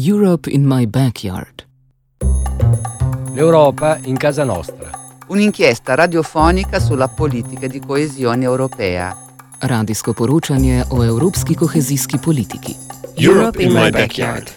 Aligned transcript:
Europe 0.00 0.48
in 0.48 0.64
my 0.64 0.86
backyard. 0.86 1.66
L'Europa 3.34 3.98
in 4.04 4.16
casa 4.16 4.44
nostra. 4.44 4.90
Un'inchiesta 5.26 5.94
radiofonica 5.94 6.78
sulla 6.78 7.08
politica 7.08 7.66
di 7.66 7.80
coesione 7.80 8.44
europea. 8.44 9.16
Radijsko 9.58 10.12
poročanje 10.12 10.84
o 10.90 11.02
evropski 11.02 11.54
kohezijski 11.54 12.18
politiki. 12.18 12.76
Europe 13.16 13.60
in 13.62 13.72
my 13.72 13.90
backyard. 13.90 14.48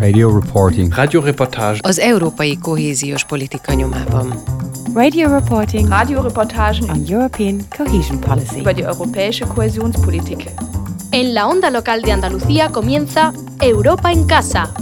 Radio 0.00 0.40
reporting. 0.40 0.92
Radioreportage. 0.92 1.78
Az 1.82 1.98
európai 1.98 2.58
kohéziós 2.58 3.24
politika 3.24 3.74
nyomában. 3.74 4.42
Radio 4.94 5.28
reporting 5.28 5.88
Radioreportagen 5.88 6.90
on 6.90 7.04
European 7.08 7.60
cohesion 7.76 8.18
policy. 8.18 8.58
über 8.58 8.74
die 8.74 8.84
europäische 8.84 9.46
Kohäsionspolitik. 9.46 10.50
En 11.10 11.32
la 11.32 11.46
onda 11.46 11.70
local 11.70 12.00
de 12.00 12.12
Andalucía 12.12 12.70
comienza 12.70 13.32
Europa 13.60 14.12
en 14.12 14.24
Casa. 14.24 14.72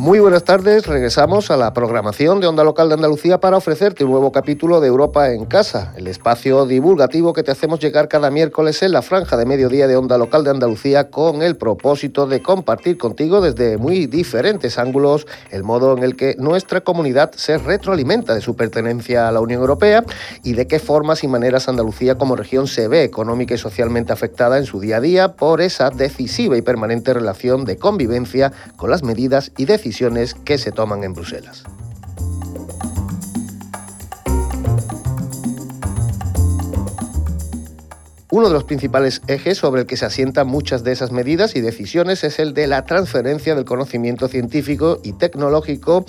Muy 0.00 0.18
buenas 0.18 0.44
tardes, 0.44 0.86
regresamos 0.86 1.50
a 1.50 1.58
la 1.58 1.74
programación 1.74 2.40
de 2.40 2.46
Onda 2.46 2.64
Local 2.64 2.88
de 2.88 2.94
Andalucía 2.94 3.38
para 3.38 3.58
ofrecerte 3.58 4.02
un 4.02 4.12
nuevo 4.12 4.32
capítulo 4.32 4.80
de 4.80 4.88
Europa 4.88 5.30
en 5.30 5.44
Casa, 5.44 5.92
el 5.94 6.06
espacio 6.06 6.64
divulgativo 6.64 7.34
que 7.34 7.42
te 7.42 7.50
hacemos 7.50 7.80
llegar 7.80 8.08
cada 8.08 8.30
miércoles 8.30 8.82
en 8.82 8.92
la 8.92 9.02
franja 9.02 9.36
de 9.36 9.44
mediodía 9.44 9.86
de 9.86 9.98
Onda 9.98 10.16
Local 10.16 10.42
de 10.42 10.52
Andalucía 10.52 11.10
con 11.10 11.42
el 11.42 11.58
propósito 11.58 12.26
de 12.26 12.40
compartir 12.40 12.96
contigo 12.96 13.42
desde 13.42 13.76
muy 13.76 14.06
diferentes 14.06 14.78
ángulos 14.78 15.26
el 15.50 15.64
modo 15.64 15.94
en 15.98 16.02
el 16.02 16.16
que 16.16 16.34
nuestra 16.38 16.80
comunidad 16.80 17.32
se 17.32 17.58
retroalimenta 17.58 18.34
de 18.34 18.40
su 18.40 18.56
pertenencia 18.56 19.28
a 19.28 19.32
la 19.32 19.42
Unión 19.42 19.60
Europea 19.60 20.02
y 20.42 20.54
de 20.54 20.66
qué 20.66 20.78
formas 20.78 21.24
y 21.24 21.28
maneras 21.28 21.68
Andalucía 21.68 22.14
como 22.14 22.36
región 22.36 22.68
se 22.68 22.88
ve 22.88 23.02
económica 23.02 23.54
y 23.54 23.58
socialmente 23.58 24.14
afectada 24.14 24.56
en 24.56 24.64
su 24.64 24.80
día 24.80 24.96
a 24.96 25.00
día 25.02 25.32
por 25.34 25.60
esa 25.60 25.90
decisiva 25.90 26.56
y 26.56 26.62
permanente 26.62 27.12
relación 27.12 27.66
de 27.66 27.76
convivencia 27.76 28.50
con 28.78 28.88
las 28.88 29.02
medidas 29.02 29.52
y 29.58 29.66
decisiones 29.66 29.89
que 30.34 30.58
se 30.58 30.72
toman 30.72 31.04
en 31.04 31.14
Bruselas. 31.14 31.64
Uno 38.32 38.46
de 38.46 38.54
los 38.54 38.62
principales 38.62 39.22
ejes 39.26 39.58
sobre 39.58 39.80
el 39.80 39.86
que 39.88 39.96
se 39.96 40.06
asientan 40.06 40.46
muchas 40.46 40.84
de 40.84 40.92
esas 40.92 41.10
medidas 41.10 41.56
y 41.56 41.60
decisiones 41.60 42.22
es 42.22 42.38
el 42.38 42.54
de 42.54 42.68
la 42.68 42.84
transferencia 42.84 43.56
del 43.56 43.64
conocimiento 43.64 44.28
científico 44.28 45.00
y 45.02 45.14
tecnológico 45.14 46.04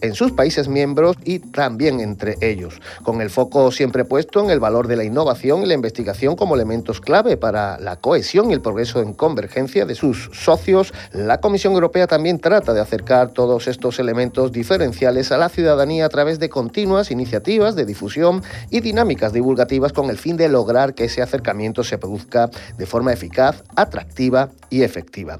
en 0.00 0.14
sus 0.14 0.32
países 0.32 0.68
miembros 0.68 1.16
y 1.22 1.38
también 1.38 2.00
entre 2.00 2.36
ellos, 2.40 2.80
con 3.02 3.20
el 3.20 3.28
foco 3.28 3.70
siempre 3.72 4.06
puesto 4.06 4.42
en 4.42 4.48
el 4.48 4.58
valor 4.58 4.88
de 4.88 4.96
la 4.96 5.04
innovación 5.04 5.64
y 5.64 5.66
la 5.66 5.74
investigación 5.74 6.34
como 6.34 6.54
elementos 6.54 7.02
clave 7.02 7.36
para 7.36 7.78
la 7.78 7.96
cohesión 7.96 8.50
y 8.50 8.54
el 8.54 8.62
progreso 8.62 9.02
en 9.02 9.12
convergencia 9.12 9.84
de 9.84 9.94
sus 9.94 10.30
socios. 10.32 10.94
La 11.12 11.42
Comisión 11.42 11.74
Europea 11.74 12.06
también 12.06 12.38
trata 12.38 12.72
de 12.72 12.80
acercar 12.80 13.32
todos 13.32 13.68
estos 13.68 13.98
elementos 13.98 14.50
diferenciales 14.50 15.30
a 15.30 15.36
la 15.36 15.50
ciudadanía 15.50 16.06
a 16.06 16.08
través 16.08 16.38
de 16.38 16.48
continuas 16.48 17.10
iniciativas 17.10 17.76
de 17.76 17.84
difusión 17.84 18.42
y 18.70 18.80
dinámicas 18.80 19.34
divulgativas 19.34 19.92
con 19.92 20.08
el 20.08 20.16
fin 20.16 20.38
de 20.38 20.48
lograr 20.48 20.94
que 20.94 21.04
ese 21.04 21.20
acercamiento 21.20 21.65
se 21.84 21.98
produzca 21.98 22.50
de 22.76 22.86
forma 22.86 23.12
eficaz, 23.12 23.62
atractiva 23.74 24.50
y 24.70 24.82
efectiva. 24.82 25.38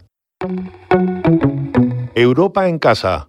Europa 2.14 2.68
en 2.68 2.78
casa. 2.78 3.28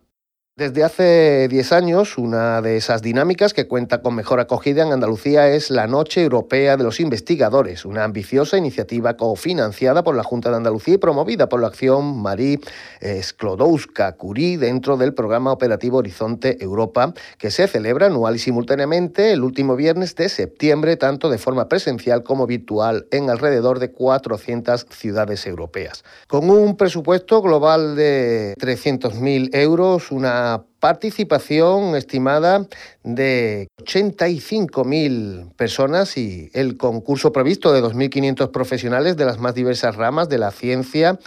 Desde 0.58 0.84
hace 0.84 1.48
10 1.50 1.72
años, 1.72 2.18
una 2.18 2.64
de 2.64 2.78
esas 2.78 3.04
dinámicas 3.04 3.54
que 3.54 3.68
cuenta 3.68 4.02
con 4.02 4.16
mejor 4.16 4.40
acogida 4.40 4.82
en 4.82 4.92
Andalucía 4.92 5.50
es 5.50 5.70
la 5.70 5.86
Noche 5.86 6.24
Europea 6.24 6.78
de 6.78 6.84
los 6.84 7.00
Investigadores, 7.00 7.86
una 7.86 8.04
ambiciosa 8.04 8.58
iniciativa 8.58 9.16
cofinanciada 9.18 10.04
por 10.04 10.16
la 10.16 10.24
Junta 10.24 10.50
de 10.50 10.56
Andalucía 10.56 10.96
y 10.96 10.98
promovida 10.98 11.48
por 11.48 11.62
la 11.62 11.68
acción 11.68 12.24
Marie 12.24 12.60
Sklodowska-Curie 13.04 14.58
dentro 14.58 14.98
del 14.98 15.14
programa 15.14 15.52
operativo 15.52 16.00
Horizonte 16.00 16.58
Europa, 16.60 17.14
que 17.38 17.52
se 17.52 17.68
celebra 17.68 18.08
anual 18.08 18.38
y 18.38 18.40
simultáneamente 18.40 19.34
el 19.34 19.44
último 19.44 19.76
viernes 19.76 20.16
de 20.16 20.28
septiembre, 20.28 20.98
tanto 20.98 21.30
de 21.30 21.38
forma 21.38 21.70
presencial 21.70 22.24
como 22.24 22.48
virtual, 22.48 23.06
en 23.12 23.30
alrededor 23.30 23.78
de 23.78 23.92
400 23.92 24.88
ciudades 24.90 25.46
europeas. 25.46 26.04
Con 26.26 26.50
un 26.50 26.78
presupuesto 26.78 27.44
global 27.44 27.96
de 27.96 28.56
300.000 28.58 29.52
euros, 29.54 30.12
una 30.12 30.47
participación 30.80 31.96
estimada 31.96 32.68
de 33.04 33.68
85.000 33.82 35.54
personas 35.56 36.18
y 36.18 36.50
el 36.54 36.78
concurso 36.78 37.32
previsto 37.32 37.74
de 37.74 37.82
2.500 37.82 38.52
profesionales 38.52 39.18
de 39.18 39.26
las 39.26 39.40
más 39.40 39.56
diversas 39.56 39.96
ramas 39.96 40.30
de 40.30 40.38
la 40.38 40.52
ciencia 40.52 41.20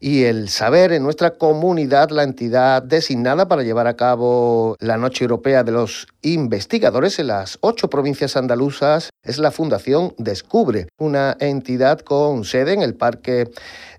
y 0.00 0.24
el 0.24 0.48
saber 0.48 0.92
en 0.92 1.02
nuestra 1.02 1.32
comunidad, 1.32 2.10
la 2.10 2.22
entidad 2.22 2.82
designada 2.82 3.48
para 3.48 3.62
llevar 3.62 3.86
a 3.86 3.96
cabo 3.96 4.76
la 4.80 4.96
Noche 4.96 5.24
Europea 5.24 5.64
de 5.64 5.72
los 5.72 6.06
Investigadores 6.22 7.18
en 7.20 7.28
las 7.28 7.58
ocho 7.60 7.88
provincias 7.88 8.36
andaluzas 8.36 9.10
es 9.22 9.38
la 9.38 9.52
Fundación 9.52 10.14
Descubre, 10.18 10.88
una 10.98 11.36
entidad 11.38 12.00
con 12.00 12.44
sede 12.44 12.72
en 12.72 12.82
el 12.82 12.96
Parque 12.96 13.50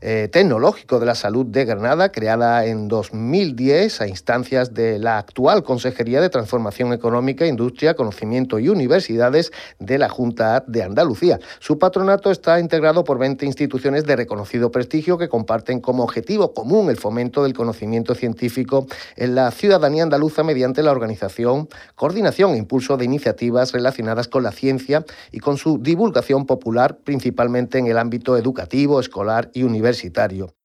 eh, 0.01 0.27
Tecnológico 0.31 0.99
de 0.99 1.05
la 1.05 1.15
Salud 1.15 1.45
de 1.45 1.65
Granada, 1.65 2.11
creada 2.11 2.65
en 2.65 2.87
2010 2.89 4.01
a 4.01 4.07
instancias 4.07 4.73
de 4.73 4.99
la 4.99 5.17
actual 5.17 5.63
Consejería 5.63 6.19
de 6.19 6.29
Transformación 6.29 6.91
Económica, 6.91 7.45
Industria, 7.45 7.95
Conocimiento 7.95 8.59
y 8.59 8.69
Universidades 8.69 9.51
de 9.79 9.97
la 9.97 10.09
Junta 10.09 10.63
de 10.67 10.83
Andalucía. 10.83 11.39
Su 11.59 11.79
patronato 11.79 12.31
está 12.31 12.59
integrado 12.59 13.05
por 13.05 13.17
20 13.17 13.45
instituciones 13.45 14.05
de 14.05 14.17
reconocido 14.17 14.71
prestigio 14.71 15.17
que 15.17 15.29
comparten 15.29 15.79
como 15.89 16.03
objetivo 16.03 16.53
común 16.53 16.91
el 16.91 16.97
fomento 16.97 17.41
del 17.41 17.55
conocimiento 17.55 18.13
científico 18.13 18.85
en 19.15 19.33
la 19.33 19.49
ciudadanía 19.49 20.03
andaluza 20.03 20.43
mediante 20.43 20.83
la 20.83 20.91
organización, 20.91 21.67
coordinación 21.95 22.53
e 22.53 22.57
impulso 22.57 22.95
de 22.95 23.05
iniciativas 23.05 23.71
relacionadas 23.71 24.27
con 24.27 24.43
la 24.43 24.51
ciencia 24.51 25.03
y 25.31 25.39
con 25.39 25.57
su 25.57 25.79
divulgación 25.79 26.45
popular, 26.45 26.99
principalmente 27.03 27.79
en 27.79 27.87
el 27.87 27.97
ámbito 27.97 28.37
educativo, 28.37 28.99
escolar 28.99 29.49
y 29.55 29.63
universitario. 29.63 30.58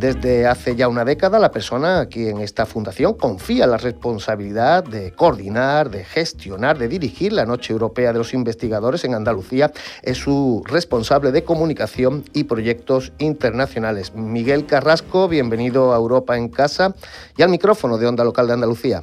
Desde 0.00 0.46
hace 0.46 0.76
ya 0.76 0.88
una 0.88 1.04
década, 1.04 1.38
la 1.38 1.50
persona 1.50 2.00
aquí 2.00 2.26
en 2.26 2.38
esta 2.38 2.64
fundación 2.64 3.12
confía 3.12 3.66
la 3.66 3.76
responsabilidad 3.76 4.82
de 4.82 5.12
coordinar, 5.12 5.90
de 5.90 6.04
gestionar, 6.04 6.78
de 6.78 6.88
dirigir 6.88 7.34
la 7.34 7.44
Noche 7.44 7.74
Europea 7.74 8.10
de 8.10 8.18
los 8.18 8.32
Investigadores 8.32 9.04
en 9.04 9.12
Andalucía. 9.14 9.72
Es 10.02 10.16
su 10.16 10.64
responsable 10.64 11.32
de 11.32 11.44
comunicación 11.44 12.24
y 12.32 12.44
proyectos 12.44 13.12
internacionales. 13.18 14.14
Miguel 14.14 14.64
Carrasco, 14.64 15.28
bienvenido 15.28 15.92
a 15.92 15.96
Europa 15.96 16.38
en 16.38 16.48
Casa 16.48 16.94
y 17.36 17.42
al 17.42 17.50
micrófono 17.50 17.98
de 17.98 18.06
Onda 18.06 18.24
Local 18.24 18.46
de 18.46 18.54
Andalucía. 18.54 19.02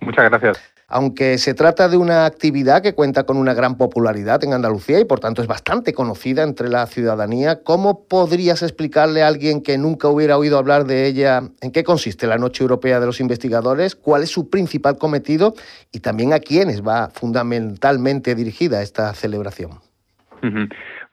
Muchas 0.00 0.28
gracias. 0.28 0.71
Aunque 0.94 1.38
se 1.38 1.54
trata 1.54 1.88
de 1.88 1.96
una 1.96 2.26
actividad 2.26 2.82
que 2.82 2.94
cuenta 2.94 3.24
con 3.24 3.38
una 3.38 3.54
gran 3.54 3.78
popularidad 3.78 4.44
en 4.44 4.52
Andalucía 4.52 5.00
y 5.00 5.06
por 5.06 5.20
tanto 5.20 5.40
es 5.40 5.48
bastante 5.48 5.94
conocida 5.94 6.42
entre 6.42 6.68
la 6.68 6.84
ciudadanía, 6.84 7.62
¿cómo 7.64 8.06
podrías 8.06 8.62
explicarle 8.62 9.22
a 9.22 9.28
alguien 9.28 9.62
que 9.62 9.78
nunca 9.78 10.08
hubiera 10.08 10.36
oído 10.36 10.58
hablar 10.58 10.84
de 10.84 11.06
ella 11.06 11.44
en 11.62 11.72
qué 11.72 11.82
consiste 11.82 12.26
la 12.26 12.36
Noche 12.36 12.62
Europea 12.62 13.00
de 13.00 13.06
los 13.06 13.20
Investigadores, 13.20 13.96
cuál 13.96 14.22
es 14.22 14.30
su 14.30 14.50
principal 14.50 14.98
cometido 14.98 15.54
y 15.92 16.00
también 16.00 16.34
a 16.34 16.40
quiénes 16.40 16.86
va 16.86 17.08
fundamentalmente 17.08 18.34
dirigida 18.34 18.82
esta 18.82 19.14
celebración? 19.14 19.70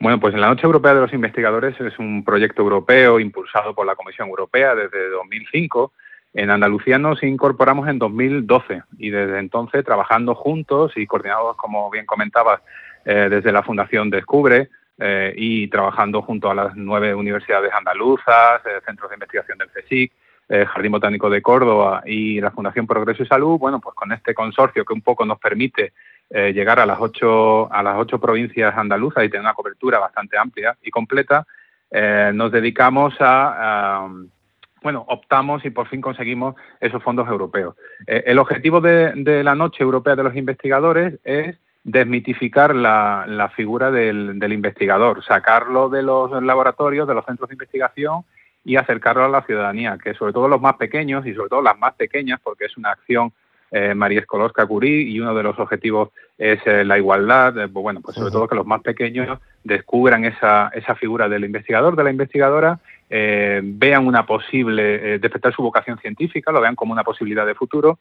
Bueno, 0.02 0.20
pues 0.20 0.34
la 0.34 0.48
Noche 0.48 0.66
Europea 0.66 0.94
de 0.94 1.02
los 1.02 1.14
Investigadores 1.14 1.80
es 1.80 1.98
un 2.00 2.26
proyecto 2.26 2.64
europeo 2.64 3.18
impulsado 3.18 3.74
por 3.74 3.86
la 3.86 3.96
Comisión 3.96 4.28
Europea 4.28 4.76
desde 4.76 5.10
2005 5.10 5.94
en 6.34 6.52
Andalucía 6.52 7.00
nos 7.00 7.24
incorporamos 7.24 7.88
en 7.88 7.98
2012 7.98 8.84
y 9.00 9.10
desde 9.10 9.40
entonces 9.40 9.84
trabajando 9.84 10.36
juntos 10.36 10.92
y 10.96 11.08
coordinados, 11.08 11.58
como 11.58 11.90
bien 11.90 12.06
comentabas, 12.06 12.62
eh, 13.06 13.28
desde 13.30 13.52
la 13.52 13.64
Fundación 13.64 14.10
Descubre 14.10 14.70
eh, 15.00 15.34
y 15.36 15.68
trabajando 15.70 16.22
junto 16.22 16.52
a 16.52 16.54
las 16.54 16.76
nueve 16.76 17.16
universidades 17.16 17.72
andaluzas, 17.74 18.64
eh, 18.66 18.82
centros 18.86 19.10
de 19.10 19.16
investigación 19.16 19.58
del 19.58 19.70
CSIC, 19.70 20.12
Jardín 20.50 20.94
Botánico 20.94 21.30
de 21.30 21.44
Córdoba 21.44 22.02
y 22.08 22.42
la 22.42 22.50
Fundación 22.50 22.88
Progreso 22.88 23.22
y 23.22 23.28
Salud, 23.28 23.60
bueno, 23.60 23.80
pues 23.80 23.94
con 23.94 24.12
este 24.12 24.34
consorcio 24.34 24.84
que 24.84 24.94
un 24.94 25.04
poco 25.04 25.24
nos 25.24 25.38
permite 25.38 25.94
llegar 26.32 26.80
a 26.80 26.88
las 26.88 26.98
ocho 27.00 27.72
a 27.72 27.84
las 27.84 28.00
ocho 28.00 28.20
provincias 28.20 28.76
andaluzas 28.76 29.24
y 29.24 29.30
tener 29.30 29.42
una 29.42 29.54
cobertura 29.54 30.00
bastante 30.00 30.40
amplia 30.40 30.76
y 30.82 30.90
completa, 30.90 31.46
nos 32.34 32.52
dedicamos 32.52 33.14
a 33.20 34.10
bueno, 34.82 35.06
optamos 35.08 35.66
y 35.66 35.70
por 35.70 35.88
fin 35.88 36.02
conseguimos 36.02 36.56
esos 36.80 37.02
fondos 37.04 37.28
europeos. 37.28 37.76
Eh, 38.08 38.24
el 38.28 38.40
objetivo 38.40 38.82
de, 38.82 39.14
la 39.44 39.56
Noche 39.56 39.84
Europea 39.84 40.16
de 40.16 40.24
los 40.24 40.36
Investigadores 40.36 41.20
es 41.24 41.58
desmitificar 41.84 42.76
la, 42.76 43.26
la 43.28 43.50
figura 43.50 43.90
del, 43.92 44.38
del, 44.38 44.54
investigador, 44.54 45.24
sacarlo 45.24 45.90
de 45.90 46.04
los 46.04 46.32
laboratorios, 46.44 47.08
de 47.08 47.14
los 47.14 47.26
centros 47.26 47.50
de 47.50 47.56
investigación 47.56 48.24
y 48.66 48.76
acercarlo 48.76 49.24
a 49.24 49.30
la 49.30 49.44
ciudadanía, 49.44 49.98
que 50.04 50.14
sobre 50.14 50.34
todo 50.34 50.48
los 50.48 50.62
más 50.62 50.76
pequeños 50.76 51.26
y 51.26 51.34
sobre 51.34 51.50
todo 51.50 51.62
las 51.62 51.78
más 51.80 51.94
pequeñas, 51.96 52.40
porque 52.44 52.66
es 52.66 52.78
una 52.78 52.92
acción 52.92 53.32
eh, 53.72 53.94
María 53.94 54.22
Escolosca 54.22 54.66
Curí 54.66 55.12
y 55.12 55.20
uno 55.20 55.36
de 55.36 55.44
los 55.44 55.60
objetivos 55.60 56.10
es 56.38 56.60
eh, 56.66 56.84
la 56.84 56.98
igualdad, 56.98 57.56
eh, 57.58 57.68
pues 57.68 57.84
bueno, 57.84 58.02
pues 58.02 58.16
sobre 58.16 58.32
todo 58.32 58.48
que 58.48 58.56
los 58.56 58.66
más 58.66 58.82
pequeños 58.82 59.40
descubran 59.64 60.26
esa, 60.26 60.72
esa 60.74 60.96
figura 60.96 61.30
del 61.30 61.46
investigador, 61.46 61.96
de 61.96 62.04
la 62.04 62.10
investigadora, 62.10 62.80
eh, 63.10 63.62
vean 63.64 64.06
una 64.08 64.26
posible, 64.26 65.16
eh, 65.16 65.20
despertar 65.20 65.54
su 65.54 65.64
vocación 65.64 65.98
científica, 66.00 66.52
lo 66.52 66.62
vean 66.62 66.76
como 66.76 66.94
una 66.94 67.04
posibilidad 67.04 67.46
de 67.46 67.56
futuro 67.56 68.00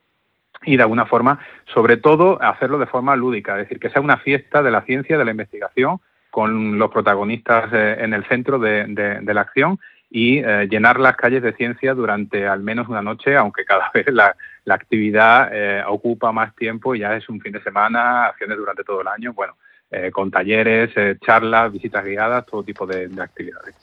y 0.65 0.77
de 0.77 0.83
alguna 0.83 1.07
forma, 1.07 1.39
sobre 1.73 1.97
todo, 1.97 2.41
hacerlo 2.43 2.79
de 2.79 2.87
forma 2.87 3.17
lúdica, 3.17 3.53
es 3.53 3.65
decir, 3.65 3.79
que 3.79 3.91
sea 3.91 4.03
una 4.03 4.19
fiesta 4.19 4.63
de 4.63 4.71
la 4.71 4.83
ciencia, 4.83 5.17
de 5.17 5.25
la 5.25 5.31
investigación, 5.31 6.01
con 6.31 6.79
los 6.79 6.91
protagonistas 6.91 7.73
eh, 7.73 7.97
en 8.01 8.13
el 8.13 8.25
centro 8.27 8.59
de, 8.59 8.85
de, 8.89 9.21
de 9.21 9.35
la 9.35 9.41
acción 9.41 9.79
y 10.11 10.39
eh, 10.39 10.67
llenar 10.71 10.99
las 10.99 11.17
calles 11.17 11.43
de 11.43 11.53
ciencia 11.53 11.95
durante 11.95 12.47
al 12.47 12.61
menos 12.61 12.89
una 12.89 13.03
noche, 13.03 13.37
aunque 13.37 13.65
cada 13.65 13.91
vez 13.95 14.07
la, 14.09 14.35
la 14.65 14.75
actividad 14.75 15.51
eh, 15.53 15.83
ocupa 15.87 16.33
más 16.33 16.55
tiempo 16.55 16.95
y 16.95 17.01
ya 17.01 17.17
es 17.17 17.29
un 17.29 17.41
fin 17.41 17.53
de 17.53 17.63
semana, 17.63 18.27
acciones 18.27 18.57
durante 18.57 18.85
todo 18.85 19.03
el 19.03 19.09
año, 19.09 19.33
bueno, 19.33 19.57
eh, 19.91 20.11
con 20.11 20.31
talleres, 20.31 20.91
eh, 20.97 21.17
charlas, 21.25 21.73
visitas 21.73 22.05
guiadas, 22.05 22.45
todo 22.47 22.63
tipo 22.63 22.87
de, 22.87 23.09
de, 23.09 23.23
actividades. 23.23 23.75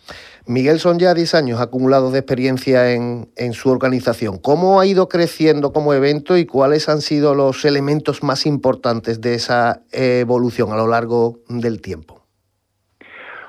Miguel, 0.46 0.80
son 0.80 1.00
ya 1.00 1.13
10 1.13 1.36
años 1.36 1.60
acumulados 1.60 2.13
de 2.13 2.19
experiencia 2.19 2.92
en, 2.92 3.30
en, 3.36 3.54
su 3.54 3.72
organización. 3.72 4.38
¿Cómo 4.38 4.80
ha 4.80 4.86
ido 4.86 5.10
creciendo 5.10 5.74
como 5.74 5.94
evento 5.94 6.38
y 6.38 6.46
cuáles 6.46 6.90
han 6.90 7.02
sido 7.02 7.34
los 7.34 7.66
elementos 7.66 8.24
más 8.24 8.46
importantes 8.46 9.22
de 9.22 9.34
esa 9.34 9.81
evolución 9.92 10.72
a 10.72 10.78
lo 10.78 10.88
largo 10.88 11.40
del 11.50 11.81
tiempo? 11.81 12.25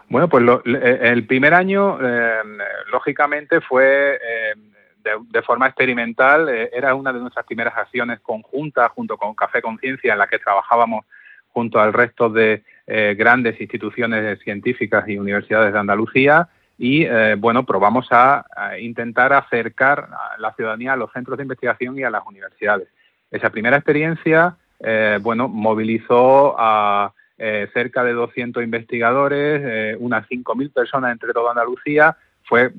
Bueno, 0.09 0.29
pues 0.29 0.45
lo, 0.45 0.63
el 0.65 1.27
primer 1.27 1.53
año, 1.53 1.99
eh, 2.01 2.43
lógicamente, 2.93 3.61
fue 3.61 4.15
eh, 4.15 4.55
de, 4.99 5.11
de, 5.31 5.43
forma 5.43 5.67
experimental. 5.67 6.49
Eh, 6.49 6.71
era 6.73 6.95
una 6.95 7.13
de 7.13 7.19
nuestras 7.19 7.45
primeras 7.45 7.77
acciones 7.77 8.21
conjuntas 8.21 8.91
junto 8.93 9.17
con 9.17 9.35
Café 9.35 9.61
Conciencia, 9.61 10.13
en 10.13 10.19
la 10.19 10.29
que 10.29 10.39
trabajábamos 10.39 11.05
junto 11.57 11.81
al 11.81 11.95
resto 11.95 12.29
de 12.29 12.65
eh, 12.87 13.15
grandes 13.19 13.59
instituciones 13.59 14.39
científicas 14.41 15.09
y 15.09 15.17
universidades 15.17 15.73
de 15.73 15.79
Andalucía. 15.79 16.49
Y 16.77 17.05
eh, 17.05 17.35
bueno, 17.39 17.65
probamos 17.65 18.09
a, 18.11 18.45
a, 18.55 18.79
intentar 18.79 19.33
acercar 19.33 20.11
a 20.13 20.39
la 20.39 20.53
ciudadanía 20.53 20.93
a 20.93 20.97
los 20.97 21.11
centros 21.13 21.39
de 21.39 21.45
investigación 21.45 21.99
y 21.99 22.03
a 22.03 22.11
las 22.11 22.27
universidades. 22.27 22.89
Esa 23.31 23.49
primera 23.49 23.79
experiencia, 23.79 24.59
eh, 24.81 25.19
bueno, 25.23 25.49
movilizó 25.49 26.55
a 26.59 27.15
cerca 27.73 28.03
de 28.03 28.13
200 28.13 28.63
investigadores, 28.65 29.97
unas 29.99 30.27
5.000 30.27 30.73
personas 30.73 31.13
entre 31.13 31.35
toda 31.35 31.51
Andalucía. 31.51 32.17
Fue, 32.45 32.71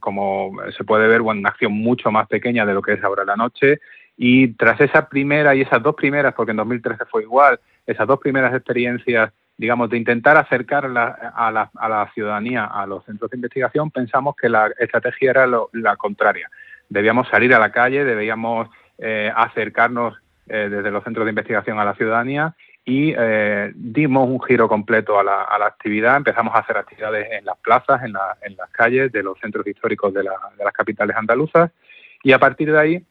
como 0.00 0.52
se 0.76 0.84
puede 0.84 1.08
ver, 1.08 1.22
una 1.22 1.48
acción 1.48 1.72
mucho 1.72 2.10
más 2.10 2.28
pequeña 2.28 2.66
de 2.66 2.74
lo 2.74 2.82
que 2.82 2.92
es 2.92 3.04
ahora 3.04 3.24
la 3.24 3.36
noche. 3.36 3.80
Y 4.18 4.48
tras 4.48 4.78
esa 4.82 5.08
primera 5.08 5.54
y 5.54 5.62
esas 5.62 5.82
dos 5.82 5.94
primeras, 5.94 6.34
porque 6.34 6.50
en 6.50 6.58
2013 6.58 7.06
fue 7.06 7.22
igual, 7.22 7.58
esas 7.86 8.06
dos 8.06 8.18
primeras 8.18 8.54
experiencias, 8.54 9.32
digamos, 9.56 9.90
de 9.90 9.98
intentar 9.98 10.36
acercar 10.36 10.88
la, 10.88 11.06
a, 11.34 11.50
la, 11.50 11.70
a, 11.74 11.88
la, 11.88 12.10
ciudadanía 12.14 12.64
a 12.64 12.86
los 12.86 13.04
centros 13.04 13.30
de 13.30 13.36
investigación, 13.36 13.90
pensamos 13.90 14.34
que 14.36 14.48
la 14.48 14.70
estrategia 14.78 15.30
era 15.30 15.46
lo, 15.46 15.70
la 15.72 15.96
contraria. 15.96 16.50
Debíamos 16.88 17.28
salir 17.28 17.54
a 17.54 17.58
la 17.58 17.70
calle, 17.70 18.04
debíamos 18.04 18.68
eh, 18.98 19.32
acercarnos 19.34 20.14
eh, 20.48 20.68
desde 20.70 20.90
los 20.90 21.04
centros 21.04 21.24
de 21.24 21.30
investigación 21.30 21.78
a 21.78 21.84
la 21.84 21.94
ciudadanía 21.94 22.54
y 22.84 23.14
eh, 23.16 23.72
dimos 23.74 24.28
un 24.28 24.42
giro 24.42 24.68
completo 24.68 25.18
a 25.18 25.22
la, 25.22 25.42
a 25.42 25.58
la, 25.58 25.66
actividad. 25.66 26.16
Empezamos 26.16 26.54
a 26.54 26.58
hacer 26.58 26.76
actividades 26.76 27.28
en 27.30 27.44
las 27.44 27.56
plazas, 27.58 28.02
en, 28.02 28.12
la, 28.12 28.36
en 28.42 28.56
las 28.56 28.68
calles 28.70 29.12
de 29.12 29.22
los 29.22 29.38
centros 29.38 29.66
históricos 29.66 30.12
de, 30.12 30.24
la, 30.24 30.34
de, 30.58 30.64
las 30.64 30.72
capitales 30.72 31.16
andaluzas 31.16 31.70
y 32.24 32.32
a 32.32 32.38
partir 32.38 32.72
de 32.72 32.78
ahí 32.78 33.04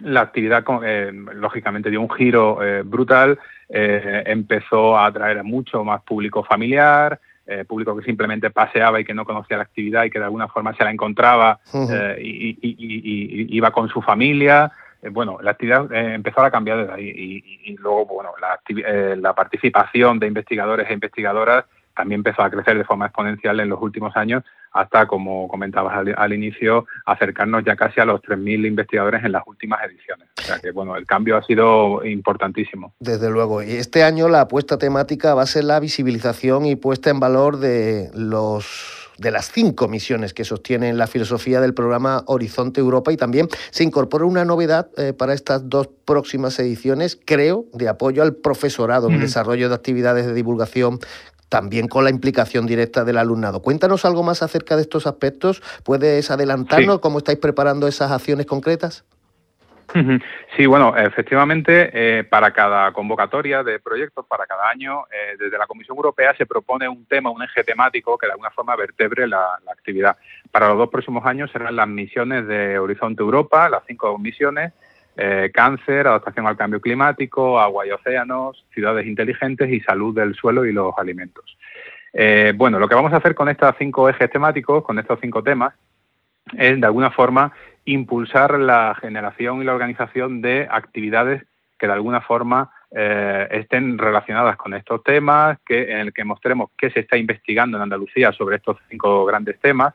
la 0.00 0.20
actividad 0.20 0.64
eh, 0.84 1.12
lógicamente 1.34 1.90
dio 1.90 2.00
un 2.00 2.10
giro 2.10 2.62
eh, 2.62 2.82
brutal, 2.82 3.38
eh, 3.68 4.22
empezó 4.26 4.96
a 4.96 5.06
atraer 5.06 5.38
a 5.38 5.42
mucho 5.42 5.84
más 5.84 6.02
público 6.02 6.42
familiar, 6.42 7.20
eh, 7.46 7.64
público 7.64 7.96
que 7.96 8.04
simplemente 8.04 8.50
paseaba 8.50 9.00
y 9.00 9.04
que 9.04 9.14
no 9.14 9.24
conocía 9.24 9.56
la 9.56 9.62
actividad 9.62 10.04
y 10.04 10.10
que 10.10 10.18
de 10.18 10.26
alguna 10.26 10.48
forma 10.48 10.74
se 10.74 10.84
la 10.84 10.90
encontraba 10.90 11.58
uh 11.72 11.78
-huh. 11.78 12.18
y, 12.20 12.50
y, 12.50 12.76
y, 12.78 13.42
y, 13.42 13.56
iba 13.56 13.70
con 13.70 13.88
su 13.88 14.02
familia. 14.02 14.70
Eh, 15.02 15.08
bueno, 15.10 15.38
la 15.42 15.52
actividad 15.52 15.90
eh, 15.92 16.14
empezó 16.14 16.42
a 16.42 16.50
cambiar 16.50 16.78
desde 16.78 16.92
ahí 16.92 17.08
y, 17.08 17.72
y 17.72 17.76
luego, 17.76 18.06
bueno, 18.06 18.30
la, 18.40 18.60
eh, 18.68 19.16
la, 19.16 19.32
participación 19.32 20.18
de 20.18 20.26
investigadores 20.26 20.90
e 20.90 20.92
investigadoras 20.92 21.64
también 21.98 22.20
empezó 22.20 22.42
a 22.42 22.50
crecer 22.50 22.78
de 22.78 22.84
forma 22.84 23.06
exponencial 23.06 23.58
en 23.58 23.68
los 23.68 23.82
últimos 23.82 24.16
años 24.16 24.44
hasta, 24.70 25.06
como 25.06 25.48
comentabas 25.48 25.96
al, 25.96 26.14
al 26.16 26.32
inicio, 26.32 26.86
acercarnos 27.04 27.64
ya 27.64 27.74
casi 27.74 28.00
a 28.00 28.04
los 28.04 28.20
3.000 28.20 28.68
investigadores 28.68 29.24
en 29.24 29.32
las 29.32 29.42
últimas 29.46 29.80
ediciones. 29.82 30.28
O 30.38 30.42
sea 30.42 30.60
que, 30.60 30.70
bueno, 30.70 30.94
el 30.94 31.06
cambio 31.06 31.36
ha 31.36 31.42
sido 31.42 32.04
importantísimo. 32.04 32.94
Desde 33.00 33.30
luego. 33.30 33.64
Y 33.64 33.72
este 33.72 34.04
año 34.04 34.28
la 34.28 34.42
apuesta 34.42 34.78
temática 34.78 35.34
va 35.34 35.42
a 35.42 35.46
ser 35.46 35.64
la 35.64 35.80
visibilización 35.80 36.66
y 36.66 36.76
puesta 36.76 37.10
en 37.10 37.18
valor 37.18 37.56
de 37.58 38.10
los 38.14 39.08
de 39.18 39.32
las 39.32 39.50
cinco 39.50 39.88
misiones 39.88 40.32
que 40.32 40.44
sostienen 40.44 40.96
la 40.96 41.08
filosofía 41.08 41.60
del 41.60 41.74
programa 41.74 42.22
Horizonte 42.26 42.80
Europa 42.80 43.12
y 43.12 43.16
también 43.16 43.48
se 43.70 43.82
incorpora 43.82 44.24
una 44.24 44.44
novedad 44.44 44.90
eh, 44.96 45.12
para 45.12 45.34
estas 45.34 45.68
dos 45.68 45.88
próximas 46.04 46.56
ediciones, 46.60 47.18
creo, 47.24 47.66
de 47.72 47.88
apoyo 47.88 48.22
al 48.22 48.36
profesorado 48.36 49.08
en 49.08 49.18
desarrollo 49.18 49.68
de 49.68 49.74
actividades 49.74 50.26
de 50.26 50.34
divulgación 50.34 51.00
también 51.48 51.88
con 51.88 52.04
la 52.04 52.10
implicación 52.10 52.66
directa 52.66 53.04
del 53.04 53.18
alumnado. 53.18 53.62
Cuéntanos 53.62 54.04
algo 54.04 54.22
más 54.22 54.42
acerca 54.42 54.76
de 54.76 54.82
estos 54.82 55.06
aspectos. 55.06 55.62
¿Puedes 55.84 56.30
adelantarnos 56.30 56.96
sí. 56.96 57.00
cómo 57.02 57.18
estáis 57.18 57.38
preparando 57.38 57.88
esas 57.88 58.10
acciones 58.10 58.46
concretas? 58.46 59.04
Sí, 60.56 60.66
bueno, 60.66 60.94
efectivamente, 60.96 61.90
eh, 61.92 62.24
para 62.24 62.52
cada 62.52 62.92
convocatoria 62.92 63.62
de 63.62 63.78
proyectos, 63.78 64.26
para 64.26 64.44
cada 64.46 64.68
año, 64.68 65.04
eh, 65.10 65.36
desde 65.38 65.56
la 65.56 65.66
Comisión 65.66 65.96
Europea 65.96 66.34
se 66.36 66.44
propone 66.44 66.86
un 66.88 67.06
tema, 67.06 67.30
un 67.30 67.42
eje 67.42 67.64
temático 67.64 68.18
que 68.18 68.26
de 68.26 68.32
alguna 68.32 68.50
forma 68.50 68.76
vertebre 68.76 69.26
la, 69.26 69.58
la, 69.64 69.72
actividad. 69.72 70.16
Para 70.50 70.68
los 70.68 70.78
dos 70.78 70.90
próximos 70.90 71.24
años 71.24 71.50
serán 71.50 71.74
las 71.74 71.88
misiones 71.88 72.46
de 72.46 72.78
Horizonte 72.78 73.22
Europa, 73.22 73.68
las 73.70 73.82
cinco 73.86 74.18
misiones, 74.18 74.74
eh, 75.20 75.50
cáncer, 75.52 76.06
adaptación 76.06 76.46
al 76.46 76.56
cambio 76.56 76.80
climático, 76.80 77.58
agua 77.58 77.84
y 77.84 77.90
océanos, 77.90 78.64
ciudades 78.72 79.04
inteligentes 79.04 79.68
y 79.68 79.80
salud 79.80 80.14
del 80.14 80.36
suelo 80.36 80.64
y 80.64 80.72
los 80.72 80.94
alimentos. 80.96 81.58
Eh, 82.12 82.52
bueno, 82.54 82.78
lo 82.78 82.88
que 82.88 82.94
vamos 82.94 83.12
a 83.12 83.16
hacer 83.16 83.34
con 83.34 83.48
estos 83.48 83.74
cinco 83.78 84.08
ejes 84.08 84.30
temáticos, 84.30 84.84
con 84.84 84.98
estos 84.98 85.18
cinco 85.20 85.42
temas, 85.42 85.74
es 86.56 86.80
de 86.80 86.86
alguna 86.86 87.10
forma 87.10 87.52
impulsar 87.84 88.58
la 88.60 88.96
generación 89.00 89.60
y 89.60 89.64
la 89.64 89.74
organización 89.74 90.40
de 90.40 90.68
actividades 90.70 91.42
que 91.78 91.88
de 91.88 91.92
alguna 91.92 92.20
forma 92.20 92.70
eh, 92.92 93.48
estén 93.50 93.98
relacionadas 93.98 94.56
con 94.56 94.72
estos 94.74 95.02
temas, 95.02 95.58
que, 95.66 95.90
en 95.90 95.98
el 95.98 96.12
que 96.12 96.24
mostremos 96.24 96.70
qué 96.78 96.90
se 96.90 97.00
está 97.00 97.16
investigando 97.16 97.76
en 97.76 97.82
Andalucía 97.82 98.32
sobre 98.32 98.56
estos 98.56 98.76
cinco 98.88 99.24
grandes 99.24 99.58
temas 99.58 99.94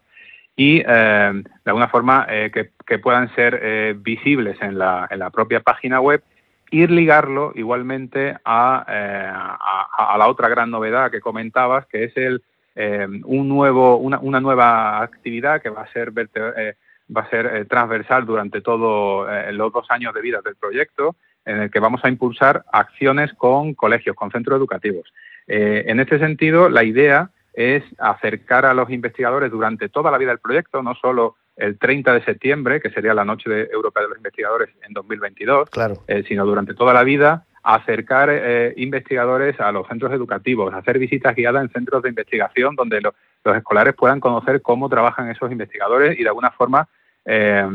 y 0.55 0.83
eh, 0.85 1.31
de 1.33 1.69
alguna 1.71 1.87
forma 1.87 2.27
eh, 2.29 2.51
que, 2.51 2.99
puedan 2.99 3.33
ser 3.33 3.59
eh, 3.61 3.95
visibles 3.97 4.61
en 4.61 4.77
la, 4.77 5.07
en 5.09 5.19
la, 5.19 5.31
propia 5.31 5.61
página 5.61 5.99
web, 5.99 6.23
ir 6.69 6.91
ligarlo 6.91 7.51
igualmente 7.55 8.35
a, 8.45 8.85
eh, 8.87 9.31
a, 9.33 10.15
la 10.17 10.27
otra 10.27 10.49
gran 10.49 10.69
novedad 10.69 11.09
que 11.09 11.21
comentabas, 11.21 11.87
que 11.87 12.03
es 12.03 12.17
el, 12.17 12.43
eh, 12.75 13.07
un 13.25 13.49
nuevo, 13.49 13.97
una, 13.97 14.19
una, 14.19 14.39
nueva 14.39 15.01
actividad 15.01 15.61
que 15.61 15.69
va 15.69 15.81
a 15.81 15.91
ser 15.91 16.11
va 16.13 17.21
a 17.21 17.29
ser 17.29 17.67
transversal 17.67 18.25
durante 18.25 18.61
todos 18.61 19.27
los 19.51 19.73
dos 19.73 19.85
años 19.89 20.13
de 20.13 20.21
vida 20.21 20.41
del 20.43 20.55
proyecto, 20.55 21.15
en 21.45 21.63
el 21.63 21.71
que 21.71 21.79
vamos 21.79 22.01
a 22.03 22.09
impulsar 22.09 22.63
acciones 22.71 23.33
con 23.33 23.73
colegios, 23.73 24.15
con 24.15 24.31
centros 24.31 24.57
educativos. 24.57 25.13
En 25.45 25.99
este 25.99 26.17
sentido, 26.17 26.69
la 26.69 26.83
idea 26.83 27.29
es 27.53 27.83
acercar 27.99 28.65
a 28.65 28.73
los 28.73 28.89
investigadores 28.89 29.51
durante 29.51 29.89
toda 29.89 30.11
la 30.11 30.17
vida 30.17 30.29
del 30.29 30.39
proyecto, 30.39 30.81
no 30.81 30.95
solo 30.95 31.35
el 31.55 31.77
30 31.77 32.13
de 32.13 32.25
septiembre, 32.25 32.81
que 32.81 32.89
sería 32.89 33.13
la 33.13 33.25
Noche 33.25 33.49
de 33.49 33.69
Europea 33.71 34.03
de 34.03 34.09
los 34.09 34.17
Investigadores 34.17 34.69
en 34.87 34.93
2022, 34.93 35.69
claro. 35.69 35.95
eh, 36.07 36.23
sino 36.27 36.45
durante 36.45 36.73
toda 36.73 36.93
la 36.93 37.03
vida, 37.03 37.45
acercar 37.61 38.29
eh, 38.31 38.73
investigadores 38.77 39.59
a 39.59 39.71
los 39.71 39.87
centros 39.87 40.11
educativos, 40.11 40.73
hacer 40.73 40.99
visitas 40.99 41.35
guiadas 41.35 41.63
en 41.63 41.69
centros 41.69 42.03
de 42.03 42.09
investigación 42.09 42.75
donde 42.75 43.01
lo, 43.01 43.13
los 43.43 43.57
escolares 43.57 43.93
puedan 43.95 44.19
conocer 44.19 44.61
cómo 44.61 44.89
trabajan 44.89 45.29
esos 45.29 45.51
investigadores 45.51 46.17
y 46.17 46.23
de 46.23 46.29
alguna 46.29 46.51
forma, 46.51 46.87
eh, 47.25 47.67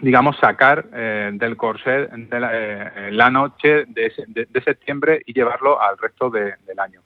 digamos, 0.00 0.36
sacar 0.38 0.86
eh, 0.92 1.30
del 1.34 1.56
corset 1.56 2.10
de 2.10 2.40
la, 2.40 2.50
eh, 2.52 3.12
la 3.12 3.30
noche 3.30 3.84
de, 3.86 4.12
de, 4.28 4.46
de, 4.46 4.62
septiembre 4.62 5.22
y 5.26 5.32
llevarlo 5.32 5.80
al 5.80 5.98
resto 5.98 6.30
de, 6.30 6.54
del 6.66 6.78
año. 6.78 7.02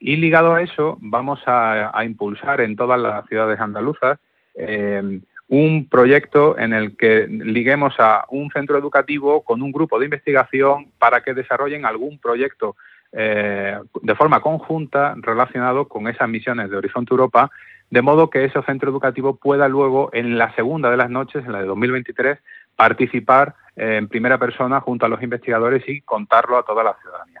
Y 0.00 0.16
ligado 0.16 0.54
a 0.54 0.62
eso, 0.62 0.98
vamos 1.00 1.40
a, 1.46 1.92
impulsar 2.04 2.60
en 2.62 2.74
todas 2.74 2.98
las 2.98 3.26
ciudades 3.26 3.60
andaluzas 3.60 4.18
eh, 4.54 5.20
un 5.48 5.88
proyecto 5.88 6.58
en 6.58 6.72
el 6.72 6.96
que 6.96 7.26
liguemos 7.28 7.94
a 7.98 8.24
un 8.30 8.50
centro 8.50 8.78
educativo 8.78 9.42
con 9.42 9.62
un 9.62 9.72
grupo 9.72 9.98
de 9.98 10.06
investigación 10.06 10.90
para 10.98 11.22
que 11.22 11.34
desarrollen 11.34 11.84
algún 11.84 12.18
proyecto 12.18 12.76
de 13.12 14.14
forma 14.16 14.40
conjunta 14.40 15.14
relacionado 15.16 15.88
con 15.88 16.06
esas 16.06 16.28
misiones 16.28 16.70
de 16.70 16.76
Horizonte 16.76 17.12
Europa, 17.12 17.50
de 17.90 18.02
modo 18.02 18.30
que 18.30 18.44
ese 18.44 18.62
centro 18.62 18.88
educativo 18.88 19.36
pueda 19.36 19.68
luego, 19.68 20.10
en 20.12 20.38
la 20.38 20.54
segunda 20.54 20.90
de 20.90 20.96
las 20.96 21.10
noches, 21.10 21.44
en 21.44 21.52
la 21.52 21.60
de 21.60 21.66
2023, 21.66 22.38
participar 22.76 23.54
en 23.74 24.08
primera 24.08 24.38
persona 24.38 24.80
junto 24.80 25.06
a 25.06 25.08
los 25.08 25.22
investigadores 25.22 25.82
y 25.88 26.00
contarlo 26.02 26.56
a 26.56 26.62
toda 26.62 26.84
la 26.84 26.96
ciudadanía. 27.02 27.39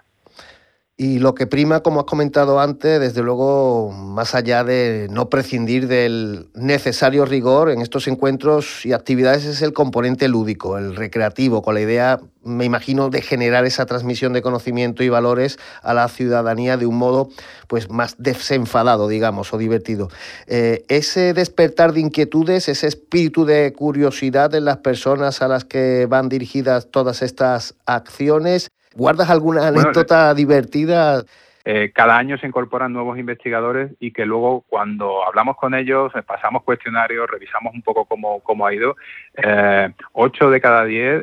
Y 1.02 1.18
lo 1.18 1.34
que 1.34 1.46
prima, 1.46 1.80
como 1.80 2.00
has 2.00 2.04
comentado 2.04 2.60
antes, 2.60 3.00
desde 3.00 3.22
luego, 3.22 3.90
más 3.90 4.34
allá 4.34 4.64
de 4.64 5.08
no 5.10 5.30
prescindir 5.30 5.88
del 5.88 6.50
necesario 6.52 7.24
rigor 7.24 7.70
en 7.70 7.80
estos 7.80 8.06
encuentros 8.06 8.84
y 8.84 8.92
actividades, 8.92 9.46
es 9.46 9.62
el 9.62 9.72
componente 9.72 10.28
lúdico, 10.28 10.76
el 10.76 10.94
recreativo, 10.94 11.62
con 11.62 11.72
la 11.72 11.80
idea, 11.80 12.20
me 12.44 12.66
imagino, 12.66 13.08
de 13.08 13.22
generar 13.22 13.64
esa 13.64 13.86
transmisión 13.86 14.34
de 14.34 14.42
conocimiento 14.42 15.02
y 15.02 15.08
valores 15.08 15.58
a 15.82 15.94
la 15.94 16.06
ciudadanía 16.06 16.76
de 16.76 16.84
un 16.84 16.98
modo 16.98 17.30
pues, 17.66 17.88
más 17.88 18.16
desenfadado, 18.18 19.08
digamos, 19.08 19.54
o 19.54 19.56
divertido. 19.56 20.10
Eh, 20.48 20.84
ese 20.88 21.32
despertar 21.32 21.94
de 21.94 22.00
inquietudes, 22.00 22.68
ese 22.68 22.86
espíritu 22.86 23.46
de 23.46 23.72
curiosidad 23.72 24.54
en 24.54 24.66
las 24.66 24.76
personas 24.76 25.40
a 25.40 25.48
las 25.48 25.64
que 25.64 26.04
van 26.04 26.28
dirigidas 26.28 26.90
todas 26.90 27.22
estas 27.22 27.74
acciones, 27.86 28.68
¿Guardas 28.94 29.30
alguna 29.30 29.68
anécdota 29.68 30.34
divertida? 30.34 31.22
Eh, 31.64 31.92
cada 31.94 32.16
año 32.16 32.38
se 32.38 32.46
incorporan 32.46 32.92
nuevos 32.92 33.18
investigadores 33.18 33.92
y 34.00 34.12
que 34.12 34.24
luego 34.24 34.64
cuando 34.66 35.26
hablamos 35.26 35.56
con 35.56 35.74
ellos, 35.74 36.10
eh, 36.14 36.22
pasamos 36.22 36.62
cuestionarios, 36.62 37.28
revisamos 37.30 37.74
un 37.74 37.82
poco 37.82 38.06
cómo, 38.06 38.40
cómo 38.40 38.66
ha 38.66 38.74
ido, 38.74 38.96
eh, 39.36 39.90
ocho 40.12 40.50
de 40.50 40.60
cada 40.60 40.84
diez 40.84 41.22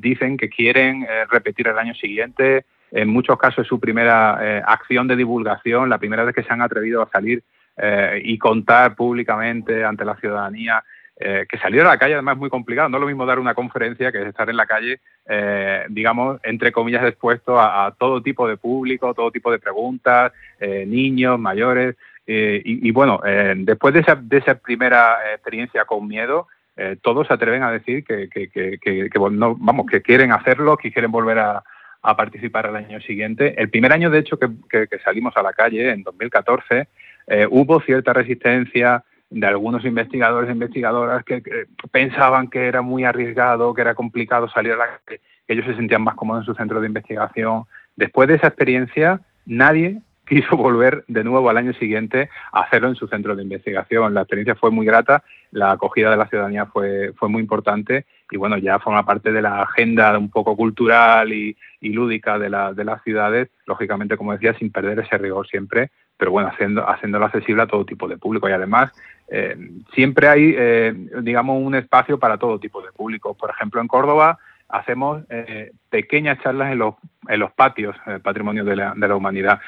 dicen 0.00 0.36
que 0.36 0.50
quieren 0.50 1.06
repetir 1.30 1.68
el 1.68 1.78
año 1.78 1.94
siguiente. 1.94 2.66
En 2.90 3.08
muchos 3.08 3.38
casos 3.38 3.60
es 3.64 3.68
su 3.68 3.80
primera 3.80 4.62
acción 4.66 5.08
de 5.08 5.16
divulgación, 5.16 5.88
la 5.88 5.98
primera 5.98 6.24
vez 6.24 6.34
que 6.34 6.42
se 6.42 6.52
han 6.52 6.62
atrevido 6.62 7.02
a 7.02 7.10
salir 7.10 7.42
y 8.22 8.38
contar 8.38 8.94
públicamente 8.94 9.84
ante 9.84 10.04
la 10.04 10.16
ciudadanía 10.16 10.84
eh, 11.16 11.46
que 11.48 11.58
salir 11.58 11.80
a 11.82 11.84
la 11.84 11.98
calle 11.98 12.14
además 12.14 12.34
es 12.34 12.40
muy 12.40 12.50
complicado. 12.50 12.88
No 12.88 12.96
es 12.96 13.00
lo 13.02 13.06
mismo 13.06 13.24
dar 13.24 13.38
una 13.38 13.54
conferencia 13.54 14.10
que 14.10 14.22
estar 14.22 14.50
en 14.50 14.56
la 14.56 14.66
calle, 14.66 15.00
eh, 15.28 15.84
digamos, 15.88 16.40
entre 16.42 16.72
comillas, 16.72 17.04
expuesto 17.04 17.60
a, 17.60 17.94
todo 17.96 18.20
tipo 18.20 18.48
de 18.48 18.56
público, 18.56 19.14
todo 19.14 19.30
tipo 19.30 19.52
de 19.52 19.60
preguntas, 19.60 20.32
eh, 20.58 20.84
niños, 20.86 21.38
mayores. 21.38 21.96
Y, 22.26 22.90
bueno, 22.90 23.20
después 23.54 23.92
de 23.92 24.00
esa, 24.00 24.14
de 24.14 24.38
esa 24.38 24.54
primera 24.54 25.34
experiencia 25.34 25.84
con 25.84 26.08
miedo, 26.08 26.48
todos 27.02 27.26
se 27.26 27.34
atreven 27.34 27.62
a 27.62 27.70
decir 27.70 28.02
que, 28.02 28.30
que, 28.30 28.48
que, 28.48 29.18
vamos, 29.18 29.86
que 29.86 30.00
quieren 30.00 30.32
hacerlo, 30.32 30.78
que 30.78 30.90
quieren 30.90 31.12
volver 31.12 31.38
a, 31.38 31.62
a 32.00 32.16
participar 32.16 32.64
el 32.64 32.76
año 32.76 32.98
siguiente. 33.02 33.60
El 33.60 33.68
primer 33.68 33.92
año, 33.92 34.08
de 34.08 34.20
hecho, 34.20 34.38
que, 34.38 34.88
salimos 35.04 35.36
a 35.36 35.42
la 35.42 35.52
calle, 35.52 35.90
en 35.90 36.02
2014, 36.02 36.88
hubo 37.50 37.82
cierta 37.82 38.14
resistencia 38.14 39.04
de 39.34 39.46
algunos 39.48 39.84
investigadores 39.84 40.48
e 40.48 40.52
investigadoras 40.52 41.24
que, 41.24 41.42
pensaban 41.90 42.48
que 42.48 42.68
era 42.68 42.82
muy 42.82 43.02
arriesgado, 43.02 43.74
que 43.74 43.80
era 43.80 43.96
complicado 43.96 44.48
salir 44.48 44.72
a 44.72 44.76
la 44.76 45.00
que 45.04 45.20
ellos 45.48 45.66
se 45.66 45.74
sentían 45.74 46.02
más 46.02 46.14
cómodos 46.14 46.42
en 46.42 46.46
su 46.46 46.54
centro 46.54 46.80
de 46.80 46.86
investigación. 46.86 47.64
Después 47.96 48.28
de 48.28 48.36
esa 48.36 48.46
experiencia, 48.46 49.20
nadie 49.44 50.00
quiso 50.26 50.56
volver 50.56 51.04
de 51.08 51.24
nuevo 51.24 51.50
al 51.50 51.56
año 51.56 51.72
siguiente 51.74 52.30
a 52.52 52.60
hacerlo 52.60 52.88
en 52.88 52.94
su 52.94 53.08
centro 53.08 53.34
de 53.34 53.42
investigación. 53.42 54.14
La 54.14 54.20
experiencia 54.20 54.54
fue 54.54 54.70
muy 54.70 54.86
grata, 54.86 55.24
la 55.50 55.72
acogida 55.72 56.12
de 56.12 56.16
la 56.16 56.28
ciudadanía 56.28 56.66
fue, 56.66 57.12
fue 57.16 57.28
muy 57.28 57.42
importante 57.42 58.06
y 58.30 58.36
bueno, 58.36 58.56
ya 58.56 58.78
forma 58.78 59.04
parte 59.04 59.32
de 59.32 59.42
la 59.42 59.62
agenda 59.62 60.16
un 60.16 60.30
poco 60.30 60.56
cultural 60.56 61.32
y, 61.32 61.56
lúdica 61.80 62.38
de, 62.38 62.48
de 62.74 62.84
las 62.84 63.02
ciudades, 63.02 63.50
lógicamente, 63.66 64.16
como 64.16 64.32
decía, 64.32 64.54
sin 64.54 64.72
perder 64.72 65.00
ese 65.00 65.18
rigor 65.18 65.46
siempre, 65.46 65.90
pero 66.16 66.30
bueno, 66.30 66.48
haciendo, 66.48 66.88
haciéndolo 66.88 67.26
accesible 67.26 67.62
a 67.62 67.66
todo 67.66 67.84
tipo 67.84 68.08
de 68.08 68.18
público 68.18 68.48
y 68.48 68.52
además 68.52 68.92
eh, 69.28 69.56
siempre 69.94 70.28
hay, 70.28 70.54
eh, 70.56 70.94
digamos, 71.22 71.60
un 71.60 71.74
espacio 71.74 72.18
para 72.18 72.38
todo 72.38 72.58
tipo 72.58 72.82
de 72.82 72.92
público. 72.92 73.34
Por 73.34 73.50
ejemplo, 73.50 73.80
en 73.80 73.88
Córdoba 73.88 74.38
hacemos 74.68 75.22
eh, 75.28 75.72
pequeñas 75.90 76.40
charlas 76.42 76.72
en 76.72 76.78
los, 76.78 76.94
en 77.28 77.40
los 77.40 77.52
patios 77.52 77.96
del 78.06 78.20
patrimonio 78.20 78.64
de 78.64 78.76
la, 78.76 78.94
de 78.94 79.08
la 79.08 79.16
humanidad. 79.16 79.60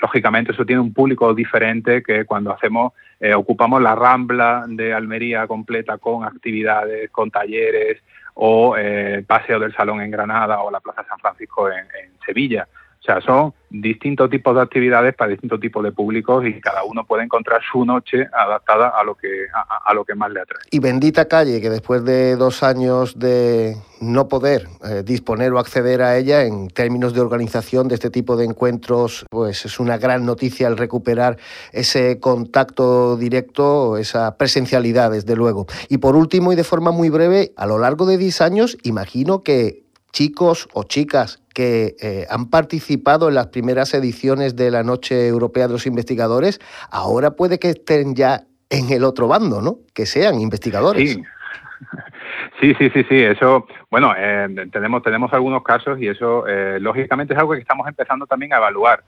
lógicamente, 0.00 0.52
eso 0.52 0.64
tiene 0.64 0.80
un 0.80 0.92
público 0.92 1.32
diferente 1.34 2.02
que 2.02 2.24
cuando 2.24 2.52
hacemos, 2.52 2.92
ocupamos 3.36 3.80
la 3.82 3.94
rambla 3.94 4.64
de 4.66 4.92
Almería 4.92 5.46
completa 5.46 5.98
con 5.98 6.24
actividades, 6.24 7.10
con 7.10 7.30
talleres, 7.30 8.02
o 8.34 8.76
el 8.76 9.24
Paseo 9.24 9.58
del 9.58 9.74
Salón 9.74 10.00
en 10.00 10.10
Granada 10.10 10.60
o 10.62 10.70
la 10.70 10.80
Plaza 10.80 11.04
San 11.08 11.18
Francisco 11.18 11.68
en 11.70 12.18
Sevilla. 12.24 12.66
Sea, 13.08 13.22
son 13.22 13.54
distintos 13.70 14.28
tipos 14.28 14.54
de 14.54 14.60
actividades 14.60 15.14
para 15.14 15.30
distintos 15.30 15.58
tipos 15.60 15.82
de 15.82 15.92
públicos 15.92 16.44
y 16.44 16.60
cada 16.60 16.84
uno 16.84 17.06
puede 17.06 17.24
encontrar 17.24 17.62
su 17.72 17.86
noche 17.86 18.26
adaptada 18.30 18.90
a 18.90 19.02
lo 19.02 19.14
que, 19.14 19.46
a, 19.50 19.94
lo 19.94 20.04
que 20.04 20.14
más 20.14 20.30
le 20.30 20.42
atrae. 20.42 20.60
Y 20.70 20.78
bendita 20.78 21.26
calle, 21.26 21.62
que 21.62 21.70
después 21.70 22.04
de 22.04 22.36
dos 22.36 22.62
años 22.62 23.18
de 23.18 23.78
no 24.02 24.28
poder 24.28 24.68
eh, 24.84 25.04
disponer 25.06 25.54
o 25.54 25.58
acceder 25.58 26.02
a 26.02 26.18
ella 26.18 26.42
en 26.42 26.68
términos 26.68 27.14
de 27.14 27.22
organización 27.22 27.88
de 27.88 27.94
este 27.94 28.10
tipo 28.10 28.36
de 28.36 28.44
encuentros, 28.44 29.24
pues 29.30 29.64
es 29.64 29.80
una 29.80 29.96
gran 29.96 30.26
noticia 30.26 30.68
el 30.68 30.76
recuperar 30.76 31.38
ese 31.72 32.20
contacto 32.20 33.16
directo, 33.16 33.96
esa 33.96 34.36
presencialidad, 34.36 35.12
desde 35.12 35.34
luego. 35.34 35.64
Y 35.88 35.96
por 35.96 36.14
último, 36.14 36.52
y 36.52 36.56
de 36.56 36.64
forma 36.64 36.90
muy 36.90 37.08
breve, 37.08 37.52
a 37.56 37.64
lo 37.64 37.78
largo 37.78 38.04
de 38.04 38.18
10 38.18 38.42
años, 38.42 38.76
imagino 38.82 39.42
que 39.42 39.88
chicos 40.12 40.68
o 40.74 40.84
chicas 40.84 41.40
que 41.58 41.96
eh, 42.00 42.24
han 42.30 42.50
participado 42.50 43.28
en 43.28 43.34
las 43.34 43.48
primeras 43.48 43.92
ediciones 43.92 44.54
de 44.54 44.70
la 44.70 44.84
Noche 44.84 45.26
Europea 45.26 45.66
de 45.66 45.72
los 45.72 45.88
Investigadores, 45.88 46.60
ahora 46.88 47.32
puede 47.32 47.58
que 47.58 47.70
estén 47.70 48.14
ya 48.14 48.42
en 48.70 48.92
el 48.92 49.02
otro 49.02 49.26
bando, 49.26 49.60
¿no? 49.60 49.78
Que 49.92 50.06
sean 50.06 50.40
investigadores. 50.40 51.14
Sí. 51.14 51.22
Sí, 52.60 52.74
sí, 52.74 52.90
sí, 52.90 53.22
Eso, 53.22 53.68
bueno, 53.88 54.12
eh, 54.16 54.48
tenemos, 54.72 55.02
tenemos 55.04 55.32
algunos 55.32 55.62
casos 55.62 56.00
y 56.00 56.08
eso, 56.08 56.44
eh, 56.48 56.80
lógicamente, 56.80 57.32
es 57.32 57.38
algo 57.38 57.52
que 57.52 57.60
estamos 57.60 57.86
empezando 57.86 58.26
también 58.26 58.52
a 58.52 58.56
evaluar. 58.56 59.04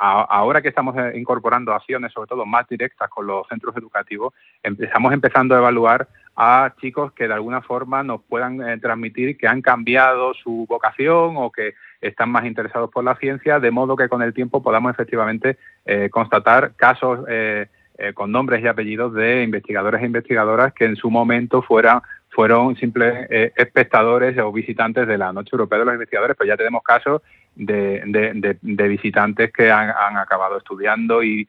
ahora 0.00 0.62
que 0.62 0.68
estamos 0.68 0.96
incorporando 1.14 1.74
acciones, 1.74 2.12
sobre 2.12 2.28
todo 2.28 2.46
más 2.46 2.66
directas 2.66 3.10
con 3.10 3.26
los 3.26 3.46
centros 3.48 3.76
educativos, 3.76 4.32
estamos 4.62 5.12
empezando 5.12 5.54
a 5.54 5.58
evaluar 5.58 6.08
a 6.36 6.74
chicos 6.80 7.12
que 7.12 7.26
de 7.26 7.34
alguna 7.34 7.62
forma 7.62 8.02
nos 8.02 8.22
puedan 8.22 8.60
eh, 8.60 8.78
transmitir 8.78 9.38
que 9.38 9.48
han 9.48 9.62
cambiado 9.62 10.34
su 10.34 10.66
vocación 10.68 11.36
o 11.36 11.50
que 11.50 11.74
están 12.02 12.30
más 12.30 12.44
interesados 12.44 12.90
por 12.90 13.04
la 13.04 13.16
ciencia, 13.16 13.58
de 13.58 13.70
modo 13.70 13.96
que 13.96 14.08
con 14.08 14.20
el 14.22 14.34
tiempo 14.34 14.62
podamos 14.62 14.92
efectivamente 14.92 15.56
eh, 15.86 16.10
constatar 16.10 16.74
casos 16.76 17.20
eh, 17.28 17.66
con 18.12 18.30
nombres 18.30 18.62
y 18.62 18.66
apellidos 18.66 19.14
de 19.14 19.42
investigadores 19.42 20.02
e 20.02 20.06
investigadoras 20.06 20.74
que 20.74 20.84
en 20.84 20.96
su 20.96 21.10
momento 21.10 21.62
fueran 21.62 22.02
fueron 22.28 22.76
simples 22.76 23.26
espectadores 23.56 24.36
o 24.36 24.52
visitantes 24.52 25.08
de 25.08 25.16
la 25.16 25.32
Noche 25.32 25.48
Europea 25.54 25.78
de 25.78 25.84
los 25.86 25.94
Investigadores, 25.94 26.36
pero 26.38 26.48
ya 26.48 26.56
tenemos 26.58 26.82
casos 26.82 27.22
de, 27.54 28.58
visitantes 28.62 29.50
que 29.50 29.70
han, 29.70 29.88
han, 29.88 30.18
acabado 30.18 30.58
estudiando 30.58 31.24
y 31.24 31.48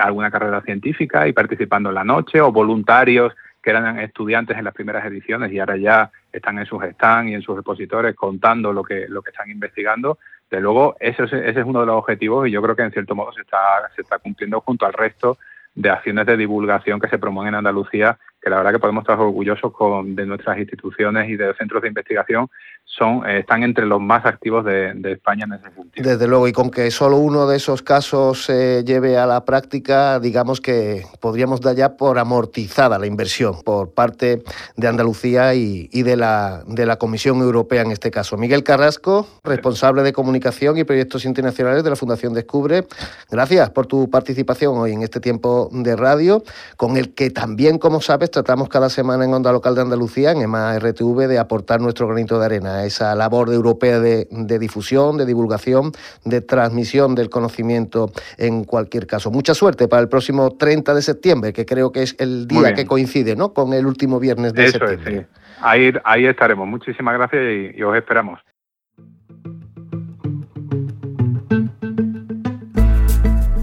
alguna 0.00 0.30
carrera 0.30 0.62
científica 0.62 1.28
y 1.28 1.34
participando 1.34 1.90
en 1.90 1.96
la 1.96 2.04
noche, 2.04 2.40
o 2.40 2.50
voluntarios 2.50 3.34
que 3.64 3.70
eran 3.70 3.98
estudiantes 3.98 4.58
en 4.58 4.64
las 4.64 4.74
primeras 4.74 5.06
ediciones 5.06 5.50
y 5.50 5.58
ahora 5.58 5.78
ya 5.78 6.10
están 6.30 6.58
en 6.58 6.66
sus 6.66 6.84
stands 6.84 7.30
y 7.30 7.34
en 7.34 7.40
sus 7.40 7.56
expositores 7.56 8.14
contando 8.14 8.74
lo 8.74 8.84
que, 8.84 9.06
lo 9.08 9.22
que 9.22 9.30
están 9.30 9.50
investigando. 9.50 10.18
De 10.50 10.60
luego, 10.60 10.96
ese 11.00 11.24
es, 11.24 11.32
ese 11.32 11.60
es 11.60 11.66
uno 11.66 11.80
de 11.80 11.86
los 11.86 11.96
objetivos 11.96 12.46
y 12.46 12.50
yo 12.50 12.60
creo 12.60 12.76
que 12.76 12.82
en 12.82 12.92
cierto 12.92 13.14
modo 13.14 13.32
se 13.32 13.40
está, 13.40 13.58
se 13.96 14.02
está 14.02 14.18
cumpliendo 14.18 14.60
junto 14.60 14.84
al 14.84 14.92
resto 14.92 15.38
de 15.74 15.88
acciones 15.88 16.26
de 16.26 16.36
divulgación 16.36 17.00
que 17.00 17.08
se 17.08 17.18
promueven 17.18 17.54
en 17.54 17.58
Andalucía, 17.58 18.18
que 18.44 18.50
la 18.50 18.56
verdad 18.58 18.72
que 18.72 18.78
podemos 18.78 19.02
estar 19.02 19.18
orgullosos 19.18 19.72
con, 19.72 20.14
de 20.14 20.26
nuestras 20.26 20.58
instituciones 20.58 21.30
y 21.30 21.36
de 21.36 21.54
centros 21.54 21.80
de 21.80 21.88
investigación 21.88 22.50
son, 22.84 23.26
eh, 23.26 23.38
están 23.38 23.62
entre 23.62 23.86
los 23.86 24.00
más 24.00 24.26
activos 24.26 24.64
de, 24.66 24.92
España 25.04 25.46
en 25.46 25.54
ese 25.54 25.74
sentido. 25.74 26.10
Desde 26.10 26.28
luego, 26.28 26.46
y 26.46 26.52
con 26.52 26.70
que 26.70 26.90
solo 26.90 27.16
uno 27.16 27.46
de 27.46 27.56
esos 27.56 27.80
casos 27.82 28.44
se 28.44 28.84
lleve 28.84 29.16
a 29.16 29.26
la 29.26 29.46
práctica, 29.46 30.20
digamos 30.20 30.60
que 30.60 31.04
podríamos 31.20 31.62
dar 31.62 31.74
ya 31.74 31.96
por 31.96 32.18
amortizada 32.18 32.98
la 32.98 33.06
inversión 33.06 33.62
por 33.64 33.94
parte 33.94 34.42
de 34.76 34.88
Andalucía 34.88 35.54
y, 35.54 35.88
de, 36.02 36.16
la, 36.16 36.62
de 36.66 36.84
la 36.84 36.96
Comisión 36.96 37.38
Europea 37.38 37.82
en 37.82 37.92
este 37.92 38.10
caso. 38.10 38.36
Miguel 38.36 38.62
Carrasco, 38.62 39.26
responsable 39.42 40.02
de 40.02 40.12
comunicación 40.12 40.76
y 40.76 40.84
proyectos 40.84 41.24
internacionales 41.24 41.82
de 41.82 41.90
la 41.90 41.96
Fundación 41.96 42.34
Descubre, 42.34 42.84
gracias 43.30 43.70
por 43.70 43.86
tu 43.86 44.10
participación 44.10 44.76
hoy 44.76 44.92
en 44.92 45.02
este 45.02 45.20
tiempo 45.20 45.70
de 45.72 45.96
radio, 45.96 46.42
con 46.76 46.98
el 46.98 47.14
que 47.14 47.30
también, 47.30 47.78
como 47.78 48.02
sabes, 48.02 48.30
tratamos 48.34 48.68
cada 48.68 48.90
semana 48.90 49.24
en 49.24 49.32
Onda 49.32 49.52
Local 49.52 49.74
de 49.76 49.82
Andalucía, 49.82 50.32
en 50.32 50.42
EMA 50.42 50.76
RTV, 50.78 51.28
de 51.28 51.38
aportar 51.38 51.80
nuestro 51.80 52.08
granito 52.08 52.38
de 52.38 52.44
arena 52.44 52.84
esa 52.84 53.14
labor 53.14 53.50
europea 53.52 54.00
de, 54.00 54.26
difusión, 54.58 55.16
de 55.16 55.24
divulgación, 55.24 55.92
de 56.24 56.40
transmisión 56.40 57.14
del 57.14 57.30
conocimiento 57.30 58.10
en 58.36 58.64
cualquier 58.64 59.06
caso. 59.06 59.30
Mucha 59.30 59.54
suerte 59.54 59.88
para 59.88 60.02
el 60.02 60.08
próximo 60.08 60.50
30 60.50 60.94
de 60.94 61.02
septiembre, 61.02 61.52
que 61.52 61.64
creo 61.64 61.92
que 61.92 62.02
es 62.02 62.16
el 62.18 62.46
día 62.48 62.74
que 62.74 62.86
coincide 62.86 63.36
¿no? 63.36 63.54
con 63.54 63.72
el 63.72 63.86
último 63.86 64.18
viernes 64.18 64.52
de 64.52 64.68
septiembre. 64.68 65.26
ahí, 65.60 65.92
ahí 66.04 66.26
estaremos. 66.26 66.66
Muchísimas 66.66 67.14
gracias 67.14 67.42
y 67.76 67.82
os 67.82 67.96
esperamos. 67.96 68.40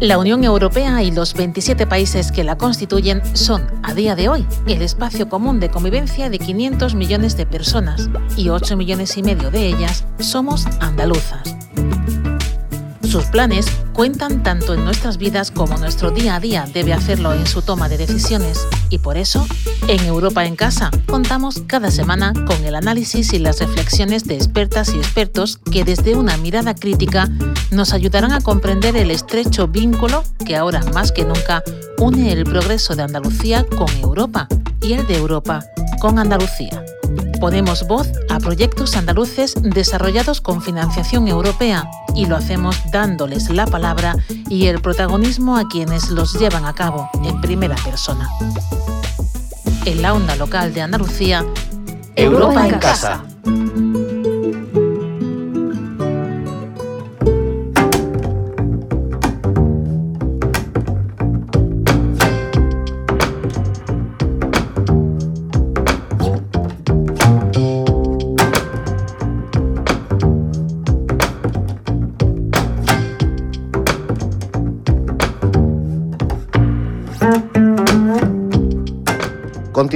La 0.02 0.18
Unión 0.18 0.44
Europea 0.44 1.04
y 1.04 1.12
los 1.12 1.36
27 1.36 1.86
países 1.86 2.32
que 2.32 2.44
la 2.44 2.58
constituyen 2.58 3.22
son, 3.38 3.68
a 3.84 3.94
día 3.94 4.16
de 4.16 4.30
hoy, 4.30 4.48
el 4.66 4.82
espacio 4.82 5.30
común 5.30 5.60
de 5.60 5.70
convivencia 5.70 6.32
de 6.32 6.40
500 6.40 6.96
millones 6.96 7.38
de 7.38 7.46
personas 7.46 8.10
y 8.36 8.50
8 8.50 8.78
millones 8.78 9.16
y 9.18 9.22
medio 9.22 9.52
de 9.52 9.68
ellas 9.68 10.08
somos 10.18 10.66
andaluzas. 10.80 11.56
Sus 13.12 13.26
planes 13.26 13.66
cuentan 13.92 14.42
tanto 14.42 14.74
en 14.74 14.86
nuestras 14.86 15.18
vidas 15.18 15.52
como 15.52 15.78
nuestro 15.78 16.12
día 16.12 16.36
a 16.36 16.40
día 16.40 16.66
debe 16.74 16.94
hacerlo 16.94 17.34
en 17.34 17.46
su 17.46 17.62
toma 17.62 17.90
de 17.90 17.98
decisiones 17.98 18.66
y 18.90 19.00
por 19.00 19.18
eso, 19.18 19.46
en 19.90 20.06
Europa 20.06 20.46
en 20.46 20.56
Casa, 20.56 20.92
contamos 21.08 21.62
cada 21.68 21.92
semana 21.92 22.32
con 22.48 22.64
el 22.64 22.74
análisis 22.74 23.34
y 23.34 23.40
las 23.40 23.60
reflexiones 23.60 24.24
de 24.24 24.36
expertas 24.36 24.94
y 24.96 24.98
expertos 24.98 25.58
que 25.58 25.84
desde 25.84 26.16
una 26.16 26.38
mirada 26.38 26.74
crítica 26.74 27.28
nos 27.70 27.92
ayudarán 27.92 28.32
a 28.32 28.40
comprender 28.40 28.96
el 28.96 29.12
estrecho 29.12 29.68
vínculo 29.68 30.24
que 30.46 30.56
ahora 30.56 30.82
más 30.94 31.12
que 31.12 31.26
nunca 31.26 31.64
une 31.98 32.32
el 32.32 32.46
progreso 32.46 32.96
de 32.96 33.04
Andalucía 33.04 33.66
con 33.78 33.90
Europa 33.98 34.48
y 34.82 34.94
el 34.94 35.06
de 35.06 35.18
Europa 35.18 35.66
con 36.00 36.18
Andalucía. 36.18 36.82
Ponemos 37.42 37.88
voz 37.88 38.08
a 38.30 38.40
proyectos 38.40 38.96
andaluces 38.96 39.56
desarrollados 39.60 40.42
con 40.42 40.62
financiación 40.62 41.28
europea 41.28 41.90
y 42.14 42.28
lo 42.28 42.36
hacemos 42.36 42.78
dándoles 42.92 43.50
la 43.50 43.66
palabra 43.66 44.16
y 44.48 44.68
el 44.68 44.80
protagonismo 44.80 45.58
a 45.58 45.68
quienes 45.68 46.12
los 46.12 46.40
llevan 46.40 46.66
a 46.66 46.76
cabo 46.76 47.10
en 47.24 47.42
primera 47.42 47.76
persona. 47.84 48.30
En 49.86 50.04
la 50.04 50.14
onda 50.14 50.36
local 50.36 50.72
de 50.76 50.84
Andalucía, 50.84 51.44
Europa, 52.16 52.68
en 52.68 52.78
casa. 52.78 53.24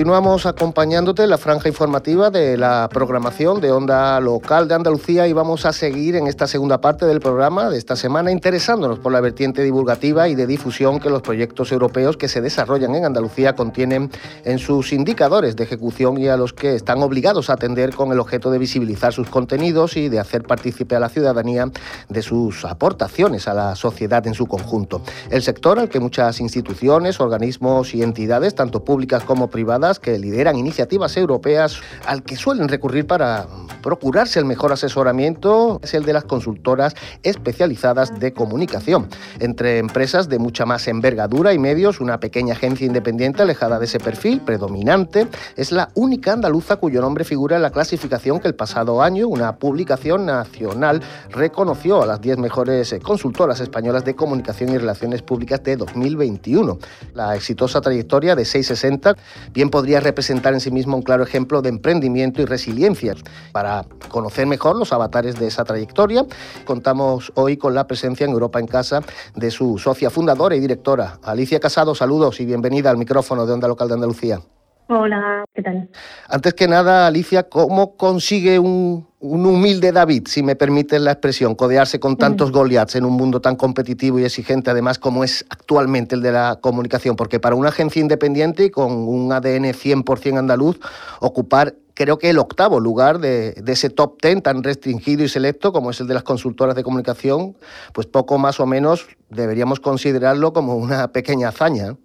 Continuamos 0.05 0.45
acompañándote 0.45 1.23
en 1.23 1.31
la 1.31 1.39
franja 1.39 1.67
informativa 1.67 2.29
de 2.29 2.57
la 2.57 2.87
programación 2.93 3.59
de 3.59 3.71
Onda 3.71 4.19
Local 4.19 4.67
de 4.67 4.75
Andalucía 4.75 5.27
y 5.27 5.33
vamos 5.33 5.65
a 5.65 5.73
seguir 5.73 6.15
en 6.15 6.27
esta 6.27 6.45
segunda 6.45 6.79
parte 6.79 7.07
del 7.07 7.19
programa 7.19 7.71
de 7.71 7.79
esta 7.79 7.95
semana 7.95 8.31
interesándonos 8.31 8.99
por 8.99 9.11
la 9.11 9.19
vertiente 9.19 9.63
divulgativa 9.63 10.27
y 10.27 10.35
de 10.35 10.45
difusión 10.45 10.99
que 10.99 11.09
los 11.09 11.23
proyectos 11.23 11.71
europeos 11.71 12.17
que 12.17 12.27
se 12.27 12.39
desarrollan 12.39 12.93
en 12.93 13.05
Andalucía 13.05 13.55
contienen 13.55 14.11
en 14.43 14.59
sus 14.59 14.93
indicadores 14.93 15.55
de 15.55 15.63
ejecución 15.63 16.19
y 16.19 16.27
a 16.27 16.37
los 16.37 16.53
que 16.53 16.75
están 16.75 17.01
obligados 17.01 17.49
a 17.49 17.53
atender 17.53 17.95
con 17.95 18.11
el 18.11 18.19
objeto 18.19 18.51
de 18.51 18.59
visibilizar 18.59 19.11
sus 19.11 19.31
contenidos 19.31 19.97
y 19.97 20.09
de 20.09 20.19
hacer 20.19 20.43
partícipe 20.43 20.95
a 20.95 20.99
la 20.99 21.09
ciudadanía 21.09 21.71
de 22.09 22.21
sus 22.21 22.63
aportaciones 22.63 23.47
a 23.47 23.55
la 23.55 23.75
sociedad 23.75 24.27
en 24.27 24.35
su 24.35 24.45
conjunto. 24.45 25.01
El 25.31 25.41
sector 25.41 25.79
al 25.79 25.89
que 25.89 25.99
muchas 25.99 26.39
instituciones, 26.41 27.19
organismos 27.19 27.95
y 27.95 28.03
entidades, 28.03 28.53
tanto 28.53 28.83
públicas 28.83 29.23
como 29.23 29.49
privadas, 29.49 29.94
que 29.99 30.19
lideran 30.19 30.57
iniciativas 30.57 31.15
europeas 31.17 31.79
al 32.05 32.23
que 32.23 32.35
suelen 32.35 32.67
recurrir 32.67 33.07
para 33.07 33.47
procurarse 33.81 34.39
el 34.39 34.45
mejor 34.45 34.71
asesoramiento 34.73 35.79
es 35.83 35.93
el 35.93 36.05
de 36.05 36.13
las 36.13 36.23
consultoras 36.23 36.95
especializadas 37.21 38.19
de 38.19 38.33
comunicación. 38.33 39.07
Entre 39.39 39.77
empresas 39.77 40.27
de 40.27 40.39
mucha 40.39 40.65
más 40.65 40.87
envergadura 40.87 41.53
y 41.53 41.59
medios, 41.59 42.01
una 42.01 42.19
pequeña 42.19 42.53
agencia 42.53 42.87
independiente 42.87 43.43
alejada 43.43 43.77
de 43.77 43.85
ese 43.85 43.99
perfil 43.99 44.41
predominante 44.41 45.27
es 45.55 45.71
la 45.71 45.89
única 45.93 46.33
andaluza 46.33 46.77
cuyo 46.77 46.99
nombre 46.99 47.25
figura 47.25 47.57
en 47.57 47.61
la 47.61 47.69
clasificación 47.69 48.39
que 48.39 48.47
el 48.47 48.55
pasado 48.55 49.03
año 49.03 49.27
una 49.27 49.57
publicación 49.57 50.25
nacional 50.25 51.01
reconoció 51.29 52.01
a 52.01 52.05
las 52.05 52.21
10 52.21 52.39
mejores 52.39 52.95
consultoras 53.03 53.59
españolas 53.59 54.03
de 54.03 54.15
comunicación 54.15 54.69
y 54.69 54.77
relaciones 54.77 55.21
públicas 55.21 55.63
de 55.63 55.77
2021. 55.77 56.79
La 57.13 57.35
exitosa 57.35 57.81
trayectoria 57.81 58.35
de 58.35 58.45
660 58.45 59.15
bien 59.53 59.69
podría 59.69 59.84
representar 59.85 60.53
en 60.53 60.59
sí 60.59 60.71
mismo 60.71 60.97
un 60.97 61.03
claro 61.03 61.23
ejemplo 61.23 61.61
de 61.61 61.69
emprendimiento 61.69 62.41
y 62.41 62.45
resiliencia. 62.45 63.13
Para 63.51 63.85
conocer 64.09 64.47
mejor 64.47 64.75
los 64.75 64.91
avatares 64.91 65.39
de 65.39 65.47
esa 65.47 65.63
trayectoria, 65.63 66.25
contamos 66.65 67.31
hoy 67.35 67.57
con 67.57 67.73
la 67.73 67.87
presencia 67.87 68.25
en 68.25 68.31
Europa 68.31 68.59
en 68.59 68.67
Casa 68.67 69.01
de 69.35 69.51
su 69.51 69.77
socia 69.77 70.09
fundadora 70.09 70.55
y 70.55 70.59
directora, 70.59 71.19
Alicia 71.23 71.59
Casado. 71.59 71.93
Saludos 71.95 72.39
y 72.39 72.45
bienvenida 72.45 72.89
al 72.89 72.97
micrófono 72.97 73.45
de 73.45 73.53
Onda 73.53 73.67
Local 73.67 73.87
de 73.87 73.93
Andalucía. 73.93 74.39
Hola, 74.87 75.45
¿qué 75.55 75.63
tal? 75.63 75.89
Antes 76.29 76.53
que 76.53 76.67
nada, 76.67 77.07
Alicia, 77.07 77.49
¿cómo 77.49 77.97
consigue 77.97 78.59
un, 78.59 79.07
humilde 79.19 79.91
David, 79.91 80.27
si 80.27 80.43
me 80.43 80.55
permite 80.55 80.99
la 80.99 81.13
expresión, 81.13 81.55
codearse 81.55 81.99
con 81.99 82.17
tantos 82.17 82.51
Goliaths 82.51 82.95
en 82.95 83.05
un 83.05 83.13
mundo 83.13 83.41
tan 83.41 83.55
competitivo 83.55 84.19
y 84.19 84.25
exigente, 84.25 84.69
además, 84.69 84.99
como 84.99 85.23
es 85.23 85.43
actualmente 85.49 86.13
el 86.13 86.21
de 86.21 86.31
la 86.31 86.59
comunicación? 86.61 87.15
Porque 87.15 87.39
para 87.39 87.55
una 87.55 87.69
agencia 87.69 87.99
independiente 87.99 88.65
y 88.65 88.69
con 88.69 88.91
un 88.91 89.31
ADN 89.31 89.73
100% 89.73 90.37
andaluz, 90.37 90.79
ocupar 91.19 91.73
creo 91.95 92.19
que 92.19 92.29
el 92.29 92.37
octavo 92.37 92.79
lugar 92.79 93.17
de, 93.17 93.53
de, 93.53 93.71
ese 93.71 93.89
top 93.89 94.21
ten 94.21 94.43
tan 94.43 94.61
restringido 94.61 95.23
y 95.23 95.29
selecto 95.29 95.73
como 95.73 95.89
es 95.89 95.99
el 95.99 96.07
de 96.07 96.13
las 96.13 96.23
consultoras 96.23 96.75
de 96.75 96.83
comunicación, 96.83 97.57
pues 97.91 98.05
poco 98.05 98.37
más 98.37 98.59
o 98.59 98.67
menos 98.67 99.07
deberíamos 99.31 99.79
considerarlo 99.79 100.53
como 100.53 100.75
una 100.75 101.07
pequeña 101.07 101.47
hazaña. 101.47 101.95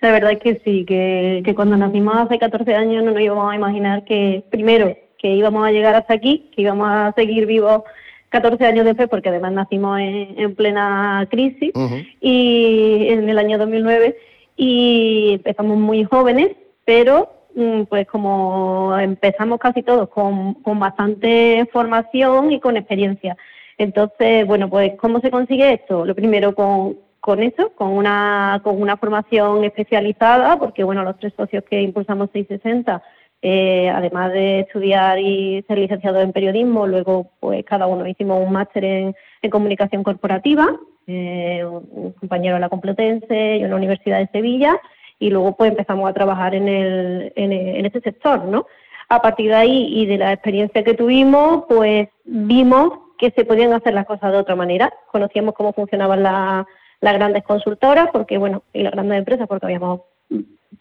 La 0.00 0.12
verdad 0.12 0.32
es 0.32 0.38
que 0.38 0.60
sí, 0.64 0.84
que, 0.84 1.52
cuando 1.54 1.76
nacimos 1.76 2.14
hace 2.16 2.38
14 2.38 2.74
años 2.74 3.04
no 3.04 3.12
nos 3.12 3.20
íbamos 3.20 3.52
a 3.52 3.56
imaginar 3.56 4.04
que, 4.04 4.44
primero, 4.50 4.96
que 5.18 5.34
íbamos 5.34 5.66
a 5.66 5.70
llegar 5.70 5.94
hasta 5.94 6.14
aquí, 6.14 6.50
que 6.54 6.62
íbamos 6.62 6.88
a 6.90 7.12
seguir 7.16 7.46
vivos 7.46 7.82
14 8.28 8.66
años 8.66 8.84
después, 8.84 9.08
porque 9.08 9.28
además 9.28 9.52
nacimos 9.52 9.98
en, 10.00 10.54
plena 10.54 11.26
crisis, 11.30 11.72
y 12.20 13.06
en 13.08 13.28
el 13.28 13.38
año 13.38 13.58
2009, 13.58 14.16
y 14.56 15.34
empezamos 15.34 15.78
muy 15.78 16.04
jóvenes, 16.04 16.50
pero 16.84 17.30
mm, 17.54 17.82
pues 17.84 18.06
como 18.06 18.96
empezamos 18.98 19.58
casi 19.58 19.82
todos 19.82 20.08
con, 20.08 20.54
con 20.54 20.78
bastante 20.78 21.66
formación 21.72 22.52
y 22.52 22.60
con 22.60 22.76
experiencia. 22.76 23.36
Entonces, 23.78 24.46
bueno, 24.46 24.68
pues 24.68 24.92
¿cómo 24.96 25.20
se 25.20 25.30
consigue 25.30 25.72
esto? 25.72 26.04
Lo 26.04 26.14
primero 26.14 26.54
con, 26.54 26.96
con 27.24 27.42
eso, 27.42 27.72
con 27.74 27.88
una, 27.88 28.60
con 28.62 28.82
una 28.82 28.98
formación 28.98 29.64
especializada, 29.64 30.58
porque 30.58 30.84
bueno, 30.84 31.02
los 31.04 31.18
tres 31.18 31.32
socios 31.34 31.64
que 31.64 31.80
impulsamos 31.80 32.28
660, 32.34 33.02
eh, 33.40 33.88
además 33.88 34.30
de 34.30 34.60
estudiar 34.60 35.18
y 35.18 35.64
ser 35.66 35.78
licenciados 35.78 36.22
en 36.22 36.34
periodismo, 36.34 36.86
luego 36.86 37.30
pues 37.40 37.64
cada 37.64 37.86
uno 37.86 38.06
hicimos 38.06 38.46
un 38.46 38.52
máster 38.52 38.84
en, 38.84 39.14
comunicación 39.50 40.02
corporativa, 40.02 40.66
eh, 41.06 41.64
un 41.64 42.12
compañero 42.12 42.56
en 42.56 42.60
la 42.60 42.68
Complutense, 42.68 43.58
yo 43.58 43.64
en 43.64 43.70
la 43.70 43.76
Universidad 43.76 44.18
de 44.18 44.28
Sevilla, 44.30 44.78
y 45.18 45.30
luego 45.30 45.56
pues 45.56 45.70
empezamos 45.70 46.10
a 46.10 46.12
trabajar 46.12 46.54
en, 46.54 46.68
el, 46.68 47.32
en, 47.36 47.52
en 47.52 47.86
este 47.86 48.02
sector, 48.02 48.44
¿no? 48.44 48.66
A 49.08 49.22
partir 49.22 49.48
de 49.48 49.56
ahí 49.56 49.88
y 49.94 50.04
de 50.04 50.18
la 50.18 50.34
experiencia 50.34 50.84
que 50.84 50.92
tuvimos, 50.92 51.64
pues 51.70 52.10
vimos 52.26 52.90
que 53.16 53.30
se 53.30 53.46
podían 53.46 53.72
hacer 53.72 53.94
las 53.94 54.04
cosas 54.04 54.30
de 54.30 54.36
otra 54.36 54.56
manera. 54.56 54.92
Conocíamos 55.10 55.54
cómo 55.54 55.72
funcionaban 55.72 56.22
las 56.22 56.66
las 57.04 57.14
grandes 57.14 57.44
consultoras, 57.44 58.08
porque 58.12 58.38
bueno, 58.38 58.62
y 58.72 58.82
las 58.82 58.92
grandes 58.92 59.18
empresas, 59.18 59.46
porque 59.46 59.66
habíamos 59.66 60.00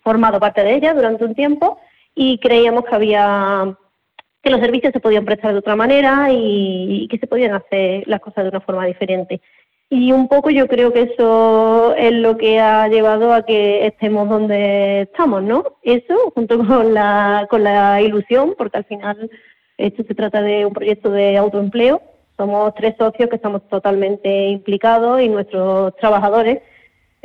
formado 0.02 0.40
parte 0.40 0.64
de 0.64 0.76
ellas 0.76 0.96
durante 0.96 1.26
un 1.26 1.36
tiempo 1.36 1.80
y 2.16 2.40
creíamos 2.40 2.86
que 2.86 2.96
había 2.96 3.78
que 4.42 4.50
los 4.50 4.62
servicios 4.62 4.94
se 4.94 5.02
podían 5.02 5.26
prestar 5.26 5.52
de 5.52 5.60
otra 5.60 5.76
manera 5.76 6.28
y, 6.32 7.08
que 7.10 7.18
se 7.18 7.28
podían 7.28 7.56
hacer 7.56 8.04
las 8.08 8.22
cosas 8.22 8.44
de 8.44 8.50
una 8.50 8.62
forma 8.62 8.86
diferente. 8.86 9.42
Y 9.90 10.12
un 10.14 10.30
poco 10.30 10.50
yo 10.50 10.68
creo 10.68 10.92
que 10.94 11.04
eso 11.04 11.94
es 11.96 12.14
lo 12.14 12.38
que 12.38 12.60
ha 12.60 12.88
llevado 12.88 13.34
a 13.34 13.46
que 13.46 13.86
estemos 13.86 14.28
donde 14.30 15.02
estamos, 15.02 15.44
¿no? 15.44 15.64
Eso, 15.84 16.32
junto 16.34 16.58
con 16.58 16.94
la, 16.94 17.48
con 17.50 17.64
la 17.64 18.02
ilusión, 18.02 18.56
porque 18.58 18.78
al 18.78 18.86
final 18.86 19.30
esto 19.78 20.04
se 20.04 20.16
trata 20.16 20.42
de 20.42 20.66
un 20.66 20.74
proyecto 20.74 21.10
de 21.10 21.38
autoempleo 21.38 22.02
somos 22.38 22.74
tres 22.76 22.96
socios 22.98 23.30
que 23.30 23.36
estamos 23.36 23.68
totalmente 23.70 24.48
implicados 24.48 25.22
y 25.22 25.30
nuestros 25.30 25.96
trabajadores 25.98 26.62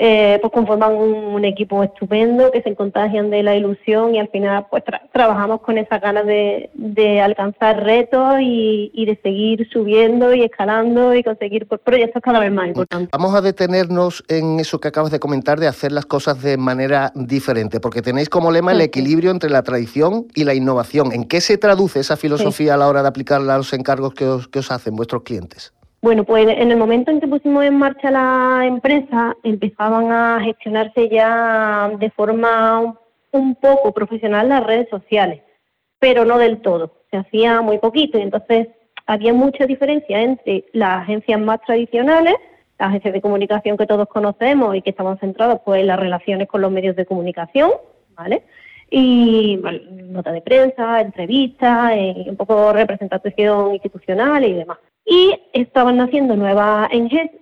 eh, 0.01 0.39
pues 0.41 0.53
conforman 0.53 0.95
un, 0.95 1.45
equipo 1.45 1.83
estupendo 1.83 2.51
que 2.53 2.63
se 2.63 2.75
contagian 2.77 3.31
de 3.31 3.43
la 3.43 3.57
ilusión 3.57 4.15
y 4.15 4.19
al 4.19 4.29
final 4.29 4.67
pues 4.71 4.85
trabajamos 5.13 5.61
con 5.61 5.79
esas 5.79 6.01
ganas 6.01 6.25
de, 6.27 7.21
alcanzar 7.21 7.83
retos 7.83 8.37
y, 8.41 9.05
de 9.05 9.19
seguir 9.23 9.69
subiendo 9.73 10.35
y 10.35 10.43
escalando 10.43 11.15
y 11.15 11.23
conseguir 11.23 11.67
pues, 11.67 11.81
proyectos 11.81 12.23
cada 12.23 12.39
vez 12.39 12.53
más 12.53 12.69
importantes. 12.69 13.09
Vamos 13.11 13.35
a 13.35 13.41
detenernos 13.41 14.25
en 14.29 14.61
eso 14.61 14.79
que 14.79 14.89
acabas 14.89 15.11
de 15.11 15.19
comentar 15.19 15.59
de 15.59 15.67
hacer 15.67 15.91
las 15.91 16.07
cosas 16.07 16.43
de 16.43 16.57
manera 16.57 17.11
diferente, 17.15 17.81
porque 17.81 18.03
tenéis 18.03 18.29
como 18.29 18.53
lema 18.53 18.73
el 18.73 18.81
equilibrio 18.81 19.31
entre 19.31 19.51
la 19.51 19.63
tradición 19.63 20.27
y 20.35 20.45
la 20.45 20.55
innovación. 20.55 21.13
¿En 21.13 21.25
qué 21.25 21.41
se 21.41 21.59
traduce 21.59 22.01
esa 22.01 22.17
filosofía 22.17 22.75
a 22.75 22.77
la 22.77 22.89
hora 22.89 23.03
de 23.03 23.09
aplicarla 23.09 23.55
a 23.55 23.59
los 23.59 23.73
encargos 23.73 24.15
que 24.15 24.27
os, 24.27 24.49
que 24.49 24.61
os 24.61 24.71
hacen 24.71 24.95
vuestros 24.95 25.23
clientes? 25.23 25.73
Bueno, 26.01 26.23
pues 26.25 26.47
en 26.49 26.71
el 26.71 26.77
momento 26.77 27.11
en 27.11 27.21
que 27.21 27.27
pusimos 27.27 27.65
en 27.65 27.77
marcha 27.77 28.11
la 28.11 28.65
empresa, 28.67 29.37
empezaban 29.43 30.13
a 30.13 30.41
gestionarse 30.41 31.09
ya 31.09 31.91
de 31.99 32.11
forma 32.11 32.97
un 33.33 33.55
poco 33.57 33.93
profesional 33.93 34.49
las 34.49 34.65
redes 34.65 34.89
sociales, 34.91 35.43
pero 35.99 36.25
no 36.25 36.39
del 36.39 36.61
todo. 36.61 36.93
Se 37.11 37.17
hacía 37.17 37.63
muy 37.63 37.79
poquito 37.79 38.17
y 38.19 38.23
entonces 38.23 38.69
había 39.07 39.33
mucha 39.33 39.67
diferencia 39.67 40.23
entre 40.23 40.67
las 40.73 41.03
agencias 41.03 41.41
más 41.41 41.61
tradicionales, 41.63 42.35
las 42.79 42.91
agencias 42.91 43.15
de 43.15 43.21
comunicación 43.21 43.77
que 43.77 43.87
todos 43.87 44.07
conocemos 44.07 44.77
y 44.77 44.83
que 44.83 44.91
estaban 44.91 45.19
centradas 45.19 45.61
pues, 45.65 45.81
en 45.81 45.89
las 45.89 45.99
relaciones 45.99 46.47
con 46.47 46.61
los 46.61 46.71
medios 46.71 46.95
de 46.95 47.07
comunicación, 47.07 47.73
¿vale? 48.15 48.45
Y 48.91 49.57
bueno, 49.57 49.81
nota 49.91 50.31
de 50.31 50.43
prensa, 50.43 51.01
entrevistas, 51.01 51.93
eh, 51.95 52.27
un 52.29 52.37
poco 52.37 52.73
representación 52.73 53.75
institucional 53.75 54.45
y 54.45 54.53
demás. 54.53 54.79
Y 55.11 55.35
estaban 55.55 55.97
naciendo 55.97 56.37
nuevas 56.37 56.91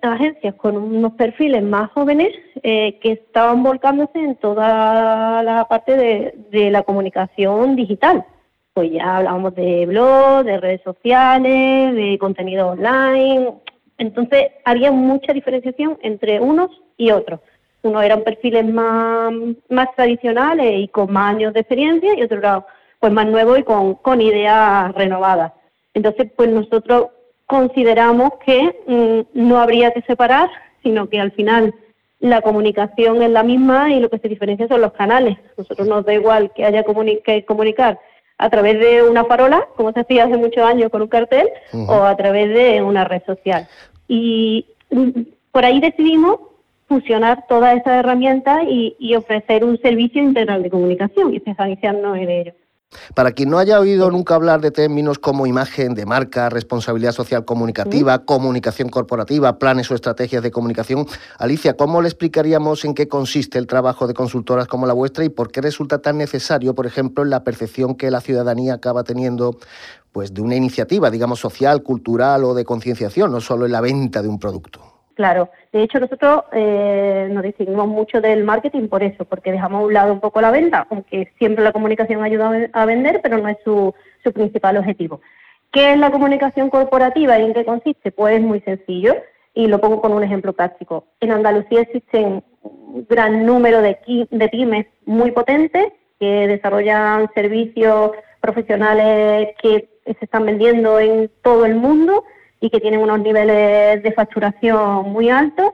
agencias 0.01 0.55
con 0.55 0.77
unos 0.77 1.15
perfiles 1.15 1.65
más 1.65 1.91
jóvenes 1.91 2.29
eh, 2.63 2.97
que 3.01 3.11
estaban 3.11 3.65
volcándose 3.65 4.21
en 4.21 4.37
toda 4.37 5.43
la 5.43 5.67
parte 5.69 5.97
de, 5.97 6.35
de 6.53 6.71
la 6.71 6.85
comunicación 6.85 7.75
digital. 7.75 8.25
Pues 8.73 8.93
ya 8.93 9.17
hablábamos 9.17 9.57
de 9.57 9.85
blog, 9.85 10.45
de 10.45 10.61
redes 10.61 10.81
sociales, 10.83 11.93
de 11.93 12.17
contenido 12.21 12.69
online. 12.69 13.55
Entonces 13.99 14.53
había 14.65 14.93
mucha 14.93 15.33
diferenciación 15.33 15.99
entre 16.03 16.39
unos 16.39 16.71
y 16.97 17.11
otros. 17.11 17.41
Unos 17.83 18.05
eran 18.05 18.23
perfiles 18.23 18.65
más, 18.65 19.33
más 19.69 19.89
tradicionales 19.97 20.73
y 20.79 20.87
con 20.87 21.13
más 21.13 21.35
años 21.35 21.53
de 21.53 21.61
experiencia 21.61 22.17
y 22.17 22.23
otros 22.23 22.39
eran 22.39 22.65
pues 23.01 23.13
más 23.13 23.27
nuevos 23.27 23.59
y 23.59 23.65
con, 23.65 23.97
con 23.97 24.21
ideas 24.21 24.95
renovadas. 24.95 25.53
Entonces, 25.95 26.31
pues 26.37 26.49
nosotros 26.51 27.07
consideramos 27.47 28.33
que 28.45 28.77
mm, 28.87 29.41
no 29.41 29.59
habría 29.59 29.93
que 29.93 30.03
separar, 30.03 30.51
sino 30.83 31.09
que 31.09 31.21
al 31.21 31.33
final 31.33 31.75
la 32.19 32.43
comunicación 32.43 33.23
es 33.23 33.31
la 33.31 33.43
misma 33.43 33.93
y 33.93 34.01
lo 34.01 34.11
que 34.11 34.19
se 34.19 34.29
diferencia 34.29 34.69
son 34.69 34.81
los 34.81 34.93
canales. 34.93 35.39
Nosotros 35.57 35.87
nos 35.87 36.05
da 36.05 36.15
igual 36.15 36.53
que 36.55 36.65
haya 36.65 36.83
que 36.83 37.45
comunicar 37.45 38.01
a 38.39 38.51
través 38.51 38.79
de 38.79 39.03
una 39.03 39.25
farola, 39.25 39.67
como 39.77 39.93
se 39.93 40.01
hacía 40.01 40.25
hace 40.25 40.37
muchos 40.37 40.63
años 40.65 40.91
con 40.91 41.03
un 41.03 41.09
cartel, 41.09 41.49
o 41.73 41.95
a 42.03 42.17
través 42.17 42.49
de 42.53 42.83
una 42.83 43.05
red 43.05 43.23
social. 43.25 43.67
Y 44.09 44.67
mm, 44.91 45.23
por 45.53 45.65
ahí 45.65 45.81
decidimos 45.81 46.39
fusionar 46.89 47.47
todas 47.49 47.77
esas 47.77 47.99
herramientas 47.99 48.63
y, 48.69 48.95
y 48.99 49.17
ofrecer 49.17 49.65
un 49.65 49.79
servicio 49.81 50.23
integral 50.23 50.63
de 50.63 50.71
comunicación 50.71 51.33
y 51.33 51.37
especializarnos 51.37 52.17
en 52.17 52.31
ello. 52.31 52.53
Para 53.15 53.33
quien 53.33 53.51
no 53.51 53.59
haya 53.59 53.81
oído 53.81 54.11
nunca 54.11 54.35
hablar 54.35 54.61
de 54.61 54.71
términos 54.71 55.19
como 55.19 55.47
imagen 55.47 55.95
de 55.95 56.07
marca, 56.07 56.49
responsabilidad 56.49 57.13
social 57.13 57.45
comunicativa, 57.45 58.25
comunicación 58.25 58.89
corporativa, 58.89 59.59
planes 59.59 59.91
o 59.91 59.95
estrategias 59.95 60.43
de 60.43 60.51
comunicación, 60.51 61.07
Alicia, 61.39 61.77
¿cómo 61.77 62.03
le 62.03 62.09
explicaríamos 62.09 62.85
en 62.85 62.95
qué 62.95 63.09
consiste 63.09 63.59
el 63.59 63.67
trabajo 63.67 64.07
de 64.07 64.15
consultoras 64.15 64.67
como 64.67 64.87
la 64.87 64.93
vuestra 64.93 65.25
y 65.25 65.29
por 65.29 65.51
qué 65.51 65.61
resulta 65.61 65.99
tan 65.99 66.19
necesario, 66.19 66.75
por 66.75 66.87
ejemplo, 66.87 67.23
en 67.23 67.31
la 67.31 67.45
percepción 67.45 67.95
que 67.95 68.11
la 68.11 68.21
ciudadanía 68.21 68.75
acaba 68.75 69.05
teniendo 69.05 69.59
pues 70.13 70.33
de 70.33 70.41
una 70.41 70.57
iniciativa, 70.57 71.11
digamos, 71.11 71.41
social, 71.41 71.83
cultural 71.83 72.45
o 72.45 72.55
de 72.55 72.65
concienciación, 72.65 73.31
no 73.31 73.41
solo 73.41 73.67
en 73.67 73.73
la 73.73 73.83
venta 73.83 74.23
de 74.23 74.29
un 74.29 74.39
producto? 74.39 74.96
Claro, 75.17 75.49
de 75.73 75.83
hecho 75.83 75.99
nosotros 75.99 76.45
eh, 76.53 77.27
nos 77.33 77.43
distinguimos 77.43 77.89
mucho 77.89 78.21
del 78.21 78.45
marketing 78.45 78.89
por 78.89 79.03
eso, 79.03 79.25
porque 79.25 79.51
dejamos 79.51 79.81
a 79.81 79.85
un 79.87 79.95
lado 79.95 80.13
un 80.13 80.21
poco 80.21 80.43
la 80.43 80.51
venta, 80.51 80.87
aunque 80.91 81.33
siempre 81.39 81.65
la 81.65 81.73
comunicación 81.73 82.23
ayuda 82.23 82.69
a 82.75 82.85
vender, 82.85 83.21
pero 83.23 83.39
no 83.39 83.49
es 83.49 83.57
su, 83.65 83.95
su 84.23 84.33
principal 84.35 84.77
objetivo. 84.77 85.23
¿Qué 85.73 85.93
es 85.93 85.99
la 85.99 86.11
comunicación 86.11 86.69
corporativa 86.69 87.39
y 87.39 87.47
en 87.47 87.55
qué 87.55 87.65
consiste? 87.65 88.13
Pues 88.13 88.37
es 88.37 88.43
muy 88.43 88.61
sencillo 88.61 89.17
y 89.55 89.69
lo 89.69 89.81
pongo 89.81 90.03
con 90.03 90.13
un 90.13 90.23
ejemplo 90.23 90.53
práctico. 90.53 91.07
En 91.21 91.33
Andalucía 91.33 91.81
existen 91.81 92.45
un 92.63 93.07
gran 93.09 93.47
número 93.47 93.81
de, 93.81 93.99
de 94.31 94.49
pymes 94.51 94.87
muy 95.07 95.31
potentes 95.31 95.95
que 96.21 96.47
desarrollan 96.47 97.31
servicios 97.35 98.11
profesionales 98.43 99.55
que 99.63 99.89
se 100.05 100.25
están 100.27 100.45
vendiendo 100.45 101.01
en 101.01 101.31
todo 101.43 101.65
el 101.65 101.75
mundo 101.75 102.23
y 102.61 102.71
que 102.71 102.81
tienen 102.81 103.01
unos 103.01 103.21
niveles 103.21 104.03
de 104.03 104.13
facturación 104.13 105.11
muy 105.13 105.31
altos 105.31 105.73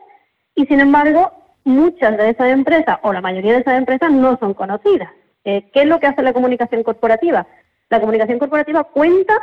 y 0.54 0.66
sin 0.66 0.80
embargo 0.80 1.32
muchas 1.64 2.16
de 2.16 2.30
esas 2.30 2.48
empresas 2.48 2.98
o 3.02 3.12
la 3.12 3.20
mayoría 3.20 3.52
de 3.54 3.60
esas 3.60 3.78
empresas 3.78 4.10
no 4.10 4.36
son 4.38 4.54
conocidas. 4.54 5.10
Eh, 5.44 5.70
¿Qué 5.72 5.82
es 5.82 5.86
lo 5.86 6.00
que 6.00 6.06
hace 6.06 6.22
la 6.22 6.32
comunicación 6.32 6.82
corporativa? 6.82 7.46
La 7.88 8.00
comunicación 8.00 8.38
corporativa 8.38 8.84
cuenta 8.84 9.34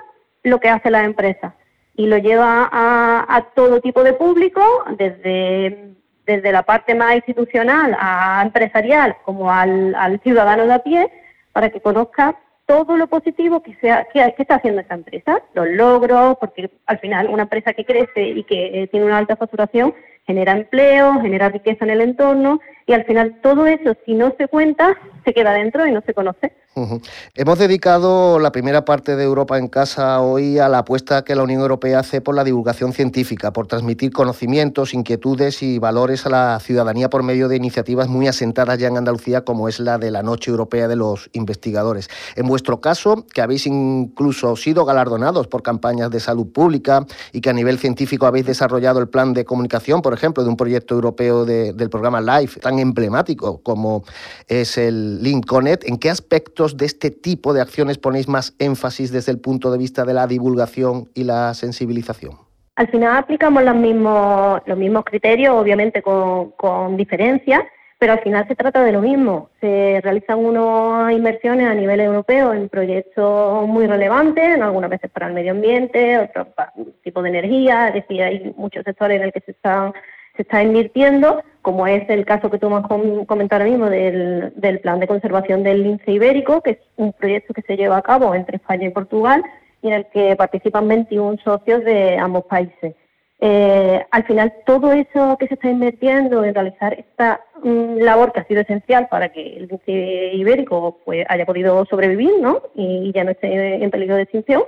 lo 0.43 0.59
que 0.59 0.69
hace 0.69 0.89
la 0.89 1.03
empresa 1.03 1.55
y 1.95 2.07
lo 2.07 2.17
lleva 2.17 2.69
a, 2.71 3.45
todo 3.55 3.81
tipo 3.81 4.03
de 4.03 4.13
público, 4.13 4.61
desde, 4.97 5.95
desde 6.25 6.51
la 6.51 6.63
parte 6.63 6.95
más 6.95 7.15
institucional 7.15 7.95
a 7.99 8.41
empresarial 8.41 9.17
como 9.25 9.51
al, 9.51 9.93
al 9.95 10.19
ciudadano 10.21 10.65
de 10.65 10.73
a 10.73 10.79
pie, 10.79 11.11
para 11.51 11.69
que 11.69 11.81
conozca 11.81 12.37
todo 12.69 12.97
lo 12.97 13.07
positivo 13.07 13.63
que, 13.63 13.73
sea, 13.77 14.05
que, 14.13 14.31
está 14.37 14.57
haciendo 14.57 14.81
esa 14.81 14.93
empresa, 14.93 15.41
los 15.55 15.67
logros, 15.69 16.37
porque 16.39 16.69
al 16.85 16.99
final 16.99 17.27
una 17.27 17.43
empresa 17.43 17.73
que 17.73 17.83
crece 17.83 18.21
y 18.21 18.43
que 18.43 18.83
eh, 18.83 18.87
tiene 18.87 19.07
una 19.07 19.17
alta 19.17 19.35
facturación 19.35 19.95
genera 20.27 20.51
empleo, 20.51 21.19
genera 21.19 21.49
riqueza 21.49 21.85
en 21.85 21.89
el 21.89 22.01
entorno 22.01 22.59
y 22.85 22.93
al 22.93 23.05
final 23.05 23.39
todo 23.41 23.65
eso, 23.65 23.95
si 24.05 24.13
no 24.13 24.35
se 24.37 24.47
cuenta, 24.47 24.95
se 25.25 25.33
queda 25.33 25.53
dentro 25.53 25.87
y 25.87 25.91
no 25.91 26.01
se 26.01 26.13
conoce. 26.13 26.53
Hemos 27.35 27.59
dedicado 27.59 28.39
la 28.39 28.51
primera 28.51 28.85
parte 28.85 29.15
de 29.15 29.23
Europa 29.23 29.57
en 29.57 29.67
casa 29.67 30.21
hoy 30.21 30.59
a 30.59 30.69
la 30.69 30.79
apuesta 30.79 31.23
que 31.23 31.35
la 31.35 31.43
Unión 31.43 31.61
Europea 31.61 31.99
hace 31.99 32.21
por 32.21 32.35
la 32.35 32.43
divulgación 32.43 32.93
científica, 32.93 33.51
por 33.51 33.67
transmitir 33.67 34.13
conocimientos, 34.13 34.93
inquietudes 34.93 35.61
y 35.61 35.79
valores 35.79 36.25
a 36.25 36.29
la 36.29 36.59
ciudadanía 36.61 37.09
por 37.09 37.23
medio 37.23 37.47
de 37.49 37.57
iniciativas 37.57 38.07
muy 38.07 38.27
asentadas 38.27 38.77
ya 38.77 38.87
en 38.87 38.97
Andalucía, 38.97 39.41
como 39.41 39.67
es 39.67 39.79
la 39.79 39.97
de 39.97 40.11
la 40.11 40.23
Noche 40.23 40.51
Europea 40.51 40.87
de 40.87 40.95
los 40.95 41.29
Investigadores. 41.33 42.07
En 42.35 42.47
vuestro 42.47 42.79
caso, 42.79 43.25
que 43.33 43.41
habéis 43.41 43.65
incluso 43.65 44.55
sido 44.55 44.85
galardonados 44.85 45.47
por 45.47 45.63
campañas 45.63 46.11
de 46.11 46.19
salud 46.19 46.47
pública 46.47 47.05
y 47.33 47.41
que 47.41 47.49
a 47.49 47.53
nivel 47.53 47.79
científico 47.79 48.25
habéis 48.25 48.45
desarrollado 48.45 48.99
el 48.99 49.09
plan 49.09 49.33
de 49.33 49.43
comunicación, 49.43 50.01
por 50.01 50.13
ejemplo, 50.13 50.43
de 50.43 50.49
un 50.49 50.55
proyecto 50.55 50.95
europeo 50.95 51.45
del 51.45 51.89
programa 51.89 52.21
LIFE, 52.21 52.59
tan 52.59 52.79
emblemático 52.79 53.61
como 53.63 54.03
es 54.47 54.77
el 54.77 55.21
Linconet, 55.21 55.83
¿en 55.85 55.97
qué 55.97 56.09
de 56.67 56.85
este 56.85 57.11
tipo 57.11 57.53
de 57.53 57.61
acciones 57.61 57.97
ponéis 57.97 58.27
más 58.27 58.53
énfasis 58.59 59.11
desde 59.11 59.31
el 59.31 59.39
punto 59.39 59.71
de 59.71 59.77
vista 59.77 60.05
de 60.05 60.13
la 60.13 60.27
divulgación 60.27 61.09
y 61.13 61.23
la 61.23 61.53
sensibilización? 61.53 62.33
Al 62.75 62.87
final 62.87 63.17
aplicamos 63.17 63.63
los 63.63 63.75
mismos, 63.75 64.61
los 64.65 64.77
mismos 64.77 65.03
criterios, 65.05 65.53
obviamente 65.55 66.01
con, 66.01 66.51
con 66.51 66.95
diferencias, 66.97 67.63
pero 67.97 68.13
al 68.13 68.21
final 68.21 68.47
se 68.47 68.55
trata 68.55 68.83
de 68.83 68.93
lo 68.93 69.01
mismo. 69.01 69.49
Se 69.59 69.99
realizan 70.01 70.39
unas 70.39 71.11
inversiones 71.11 71.67
a 71.67 71.73
nivel 71.73 71.99
europeo 71.99 72.53
en 72.53 72.69
proyectos 72.69 73.67
muy 73.67 73.87
relevantes, 73.87 74.61
algunas 74.61 74.89
veces 74.89 75.11
para 75.11 75.27
el 75.27 75.33
medio 75.33 75.51
ambiente, 75.51 76.17
otros 76.19 76.47
para 76.55 76.73
tipo 77.03 77.21
de 77.21 77.29
energía, 77.29 77.89
es 77.89 77.95
decir, 77.95 78.23
hay 78.23 78.53
muchos 78.55 78.83
sectores 78.85 79.17
en 79.17 79.23
el 79.23 79.33
que 79.33 79.41
se 79.41 79.51
están 79.51 79.93
se 80.39 80.43
está 80.43 80.63
invirtiendo, 80.63 81.43
como 81.61 81.85
es 81.85 82.09
el 82.09 82.23
caso 82.23 82.49
que 82.49 82.59
tú 82.59 82.69
me 82.69 82.77
has 82.77 82.87
comentado 82.87 83.61
ahora 83.61 83.69
mismo 83.69 83.89
del, 83.89 84.79
plan 84.81 85.01
de 85.01 85.07
conservación 85.07 85.63
del 85.63 85.83
lince 85.83 86.13
ibérico, 86.13 86.61
que 86.61 86.71
es 86.71 86.77
un 86.95 87.11
proyecto 87.11 87.53
que 87.53 87.61
se 87.63 87.75
lleva 87.75 87.97
a 87.97 88.01
cabo 88.01 88.33
entre 88.33 88.55
España 88.55 88.87
y 88.87 88.91
Portugal 88.91 89.43
y 89.81 89.89
en 89.89 89.95
el 89.95 90.05
que 90.05 90.37
participan 90.37 90.87
21 90.87 91.39
socios 91.43 91.83
de 91.83 92.17
ambos 92.17 92.45
países. 92.45 92.95
Eh, 93.41 94.05
al 94.11 94.23
final, 94.23 94.53
todo 94.65 94.93
eso 94.93 95.35
que 95.37 95.47
se 95.47 95.55
está 95.55 95.69
invirtiendo 95.69 96.45
en 96.45 96.53
realizar 96.53 96.93
esta 96.93 97.41
mm, 97.61 97.97
labor 97.97 98.31
que 98.31 98.39
ha 98.39 98.47
sido 98.47 98.61
esencial 98.61 99.09
para 99.09 99.27
que 99.27 99.57
el 99.57 99.67
lince 99.67 100.31
ibérico 100.35 100.99
pues, 101.03 101.25
haya 101.27 101.45
podido 101.45 101.83
sobrevivir 101.83 102.31
¿no? 102.39 102.61
y 102.75 103.11
ya 103.13 103.25
no 103.25 103.31
esté 103.31 103.83
en 103.83 103.91
peligro 103.91 104.15
de 104.15 104.21
extinción, 104.21 104.63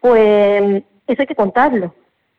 pues 0.00 0.84
eso 1.08 1.22
hay 1.22 1.26
que 1.26 1.34
contarlo 1.34 1.92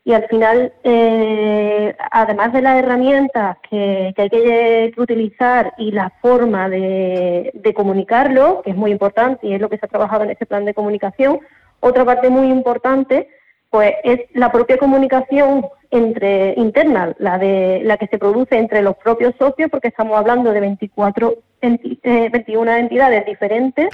y 0.08 0.13
al 0.13 0.26
final, 0.30 0.72
eh, 0.86 1.93
además 2.12 2.54
de 2.54 2.62
las 2.62 2.78
herramientas 2.78 3.58
que, 3.70 4.13
hay 4.15 4.30
que, 4.30 4.93
utilizar 4.96 5.74
y 5.78 5.91
la 5.91 6.13
forma 6.22 6.70
de, 6.70 7.52
comunicarlo, 7.76 8.62
que 8.63 8.70
es 8.70 8.78
muy 8.78 8.91
importante 8.91 9.46
y 9.46 9.54
es 9.54 9.60
lo 9.60 9.67
que 9.67 9.78
se 9.78 9.86
ha 9.86 9.89
trabajado 9.89 10.24
en 10.24 10.30
ese 10.30 10.46
plan 10.46 10.63
de 10.63 10.74
comunicación, 10.74 11.41
otra 11.82 12.06
parte 12.06 12.30
muy 12.30 12.48
importante 12.48 13.28
pues 13.70 13.96
es 14.06 14.22
la 14.34 14.50
propia 14.50 14.78
comunicación 14.78 15.65
entre 15.91 16.54
interna, 16.56 17.13
la 17.20 17.38
de 17.38 17.82
la 17.84 17.98
que 17.98 18.08
se 18.08 18.17
produce 18.17 18.58
entre 18.58 18.82
los 18.82 18.96
propios 18.96 19.36
socios, 19.38 19.70
porque 19.70 19.89
estamos 19.89 20.17
hablando 20.17 20.54
de 20.54 20.62
24 20.62 21.36
21 21.62 22.72
eh, 22.72 22.80
entidades 22.80 23.26
diferentes 23.26 23.89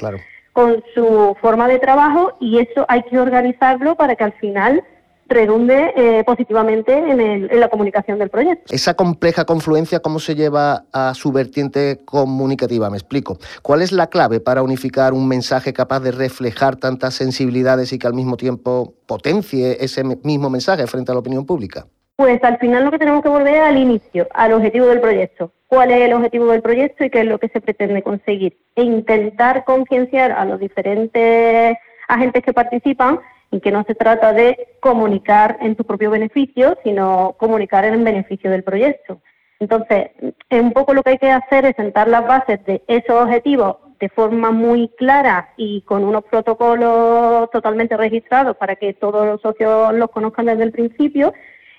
con 0.51 0.83
su 0.93 1.35
forma 1.41 1.67
de 1.67 1.79
trabajo 1.79 2.37
y 2.39 2.59
eso 2.59 2.85
hay 2.87 3.01
que 3.01 3.17
organizarlo 3.17 3.95
para 3.95 4.15
que 4.15 4.25
al 4.25 4.33
final 4.33 4.83
redunde 5.33 5.93
eh, 5.95 6.23
positivamente 6.25 6.93
en, 6.97 7.19
el, 7.19 7.51
en, 7.51 7.59
la 7.59 7.69
comunicación 7.69 8.19
del 8.19 8.29
proyecto. 8.29 8.73
Esa 8.73 8.93
compleja 8.93 9.45
confluencia, 9.45 9.99
¿cómo 9.99 10.19
se 10.19 10.35
lleva 10.35 10.85
a 10.93 11.13
su 11.13 11.31
vertiente 11.31 11.99
comunicativa? 12.05 12.89
Me 12.89 12.97
explico. 12.97 13.37
¿Cuál 13.61 13.81
es 13.81 13.91
la 13.91 14.07
clave 14.07 14.39
para 14.39 14.63
unificar 14.63 15.13
un 15.13 15.27
mensaje 15.27 15.73
capaz 15.73 15.99
de 16.01 16.11
reflejar 16.11 16.75
tantas 16.75 17.15
sensibilidades 17.15 17.91
y 17.93 17.99
que 17.99 18.07
al 18.07 18.13
mismo 18.13 18.37
tiempo 18.37 18.93
potencie 19.05 19.83
ese 19.83 20.03
mismo 20.23 20.49
mensaje 20.49 20.87
frente 20.87 21.11
a 21.11 21.15
la 21.15 21.19
opinión 21.19 21.45
pública? 21.45 21.85
Pues 22.15 22.43
al 22.43 22.57
final 22.59 22.85
lo 22.85 22.91
que 22.91 22.99
tenemos 22.99 23.23
que 23.23 23.29
volver 23.29 23.61
al 23.61 23.77
inicio, 23.77 24.27
al 24.33 24.53
objetivo 24.53 24.85
del 24.85 25.01
proyecto. 25.01 25.51
¿Cuál 25.67 25.91
es 25.91 26.01
el 26.01 26.13
objetivo 26.13 26.45
del 26.47 26.61
proyecto 26.61 27.03
y 27.03 27.09
qué 27.09 27.21
es 27.21 27.25
lo 27.25 27.39
que 27.39 27.49
se 27.49 27.59
pretende 27.59 28.03
conseguir? 28.03 28.55
E 28.75 28.83
intentar 28.83 29.65
concienciar 29.65 30.31
a 30.31 30.45
los 30.45 30.59
diferentes 30.59 31.75
agentes 32.07 32.43
que 32.43 32.53
participan 32.53 33.19
y 33.53 33.61
que 33.61 33.71
no 33.71 33.83
se 33.83 33.93
trata 33.93 34.33
de 34.33 34.77
comunicar 34.79 35.57
en 35.61 35.75
tu 35.75 35.83
propio 35.83 36.09
beneficio, 36.09 36.75
sino 36.83 37.35
comunicar 37.37 37.85
en 37.85 38.03
beneficio 38.03 38.49
del 38.49 38.63
proyecto. 38.63 39.21
Entonces, 39.59 40.09
un 40.49 40.73
poco 40.73 40.95
lo 40.95 41.03
que 41.03 41.11
hay 41.11 41.17
que 41.19 41.29
hacer 41.29 41.63
es 41.65 41.75
sentar 41.75 42.07
las 42.07 42.25
bases 42.25 42.65
de 42.65 42.83
esos 42.87 43.15
objetivos 43.15 43.77
de 43.99 44.09
forma 44.09 44.49
muy 44.49 44.89
clara 44.97 45.53
y 45.55 45.81
con 45.83 46.03
unos 46.03 46.23
protocolos 46.25 47.49
totalmente 47.51 47.95
registrados 47.95 48.57
para 48.57 48.75
que 48.75 48.95
todos 48.95 49.25
los 49.25 49.39
socios 49.39 49.93
los 49.93 50.09
conozcan 50.09 50.47
desde 50.47 50.63
el 50.63 50.71
principio 50.71 51.31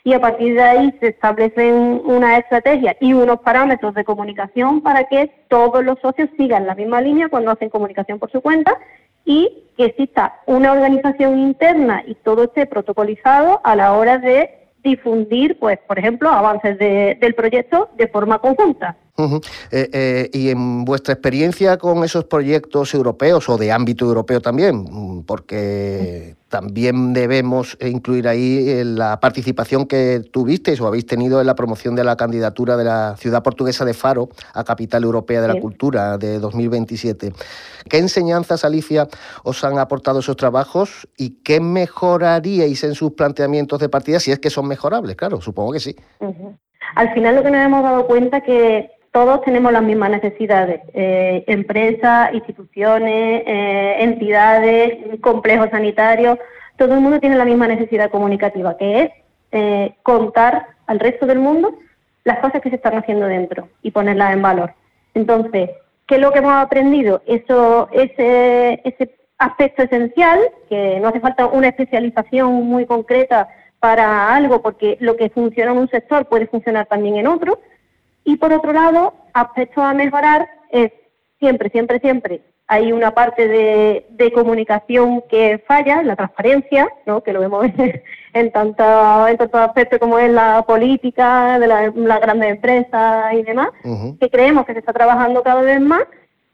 y 0.04 0.12
a 0.12 0.20
partir 0.20 0.54
de 0.54 0.62
ahí 0.62 0.96
se 1.00 1.08
establecen 1.08 2.00
una 2.04 2.38
estrategia 2.38 2.96
y 3.00 3.14
unos 3.14 3.40
parámetros 3.40 3.94
de 3.94 4.04
comunicación 4.04 4.80
para 4.80 5.04
que 5.04 5.30
todos 5.48 5.84
los 5.84 5.98
socios 6.00 6.30
sigan 6.36 6.66
la 6.66 6.74
misma 6.74 7.00
línea 7.00 7.28
cuando 7.28 7.50
hacen 7.50 7.68
comunicación 7.68 8.18
por 8.18 8.30
su 8.30 8.40
cuenta 8.40 8.78
y 9.24 9.64
que 9.76 9.86
exista 9.86 10.40
una 10.46 10.72
organización 10.72 11.38
interna 11.38 12.02
y 12.06 12.14
todo 12.14 12.44
esté 12.44 12.66
protocolizado 12.66 13.60
a 13.64 13.74
la 13.74 13.94
hora 13.94 14.18
de 14.18 14.68
difundir, 14.82 15.58
pues, 15.58 15.78
por 15.86 15.98
ejemplo, 15.98 16.28
avances 16.28 16.78
del 16.78 17.34
proyecto 17.34 17.88
de 17.96 18.06
forma 18.08 18.38
conjunta. 18.38 18.96
Eh, 19.16 19.90
eh, 19.92 20.30
y 20.32 20.50
en 20.50 20.84
vuestra 20.84 21.14
experiencia 21.14 21.76
con 21.76 22.02
esos 22.02 22.24
proyectos 22.24 22.94
europeos 22.94 23.48
o 23.48 23.56
de 23.56 23.70
ámbito 23.70 24.06
europeo 24.06 24.40
también, 24.40 24.84
mm, 24.90 25.22
porque 25.22 26.34
también 26.48 27.12
debemos 27.12 27.78
incluir 27.80 28.26
ahí 28.26 28.68
eh, 28.68 28.84
la 28.84 29.20
participación 29.20 29.86
que 29.86 30.20
tuvisteis 30.32 30.80
o 30.80 30.88
habéis 30.88 31.06
tenido 31.06 31.40
en 31.40 31.46
la 31.46 31.54
promoción 31.54 31.94
de 31.94 32.02
la 32.02 32.16
candidatura 32.16 32.76
de 32.76 32.84
la 32.84 33.16
ciudad 33.16 33.44
portuguesa 33.44 33.84
de 33.84 33.94
Faro 33.94 34.30
a 34.52 34.64
Capital 34.64 35.04
Europea 35.04 35.40
de 35.40 35.48
la 35.48 35.60
Cultura 35.60 36.18
de 36.18 36.40
2027. 36.40 37.32
¿Qué 37.88 37.98
enseñanzas, 37.98 38.64
Alicia, 38.64 39.06
os 39.44 39.62
han 39.62 39.78
aportado 39.78 40.20
esos 40.20 40.36
trabajos 40.36 41.06
y 41.16 41.40
qué 41.44 41.60
mejoraríais 41.60 42.82
en 42.82 42.96
sus 42.96 43.12
planteamientos 43.12 43.78
de 43.78 43.88
partida 43.88 44.18
si 44.18 44.32
es 44.32 44.40
que 44.40 44.50
son 44.50 44.66
mejorables? 44.66 45.14
Claro, 45.14 45.40
supongo 45.40 45.70
que 45.70 45.80
sí. 45.80 45.94
Al 46.96 47.12
final 47.14 47.36
lo 47.36 47.42
que 47.42 47.50
nos 47.50 47.64
hemos 47.64 47.82
dado 47.82 48.06
cuenta 48.06 48.40
que 48.40 48.93
todos 49.14 49.42
tenemos 49.42 49.70
las 49.70 49.84
mismas 49.84 50.10
necesidades, 50.10 50.80
eh, 50.92 51.44
empresas, 51.46 52.34
instituciones, 52.34 53.44
eh, 53.46 53.96
entidades, 54.00 55.20
complejos 55.20 55.70
sanitarios, 55.70 56.36
todo 56.76 56.94
el 56.94 57.00
mundo 57.00 57.20
tiene 57.20 57.36
la 57.36 57.44
misma 57.44 57.68
necesidad 57.68 58.10
comunicativa, 58.10 58.76
que 58.76 59.02
es 59.02 59.10
eh, 59.52 59.94
contar 60.02 60.66
al 60.88 60.98
resto 60.98 61.26
del 61.26 61.38
mundo 61.38 61.78
las 62.24 62.40
cosas 62.40 62.60
que 62.60 62.70
se 62.70 62.74
están 62.74 62.98
haciendo 62.98 63.26
dentro 63.26 63.68
y 63.82 63.92
ponerlas 63.92 64.32
en 64.32 64.42
valor. 64.42 64.74
Entonces, 65.14 65.70
¿qué 66.08 66.16
es 66.16 66.20
lo 66.20 66.32
que 66.32 66.40
hemos 66.40 66.54
aprendido? 66.54 67.22
Eso, 67.24 67.88
ese, 67.92 68.80
ese 68.82 69.14
aspecto 69.38 69.84
esencial, 69.84 70.40
que 70.68 70.98
no 70.98 71.06
hace 71.06 71.20
falta 71.20 71.46
una 71.46 71.68
especialización 71.68 72.52
muy 72.64 72.84
concreta 72.84 73.46
para 73.78 74.34
algo, 74.34 74.60
porque 74.60 74.96
lo 74.98 75.14
que 75.14 75.30
funciona 75.30 75.70
en 75.70 75.78
un 75.78 75.88
sector 75.88 76.26
puede 76.26 76.48
funcionar 76.48 76.86
también 76.86 77.14
en 77.14 77.28
otro, 77.28 77.60
y 78.24 78.36
por 78.36 78.52
otro 78.52 78.72
lado, 78.72 79.14
aspectos 79.32 79.84
a 79.84 79.94
mejorar 79.94 80.48
es 80.70 80.92
siempre, 81.38 81.70
siempre, 81.70 82.00
siempre 82.00 82.42
hay 82.66 82.92
una 82.92 83.12
parte 83.12 83.46
de, 83.46 84.32
comunicación 84.32 85.22
que 85.28 85.62
falla, 85.66 86.02
la 86.02 86.16
transparencia, 86.16 86.88
¿no? 87.06 87.22
que 87.22 87.32
lo 87.32 87.40
vemos 87.40 87.66
en, 88.32 88.52
tanto, 88.52 89.28
en 89.28 89.36
tantos 89.36 89.60
aspectos 89.60 89.98
como 89.98 90.18
es 90.18 90.30
la 90.30 90.62
política, 90.66 91.58
de 91.58 91.66
las 91.66 92.20
grandes 92.20 92.50
empresas 92.50 93.34
y 93.34 93.42
demás, 93.42 93.68
que 94.18 94.30
creemos 94.30 94.64
que 94.64 94.72
se 94.72 94.78
está 94.78 94.92
trabajando 94.92 95.42
cada 95.42 95.60
vez 95.62 95.80
más 95.80 96.02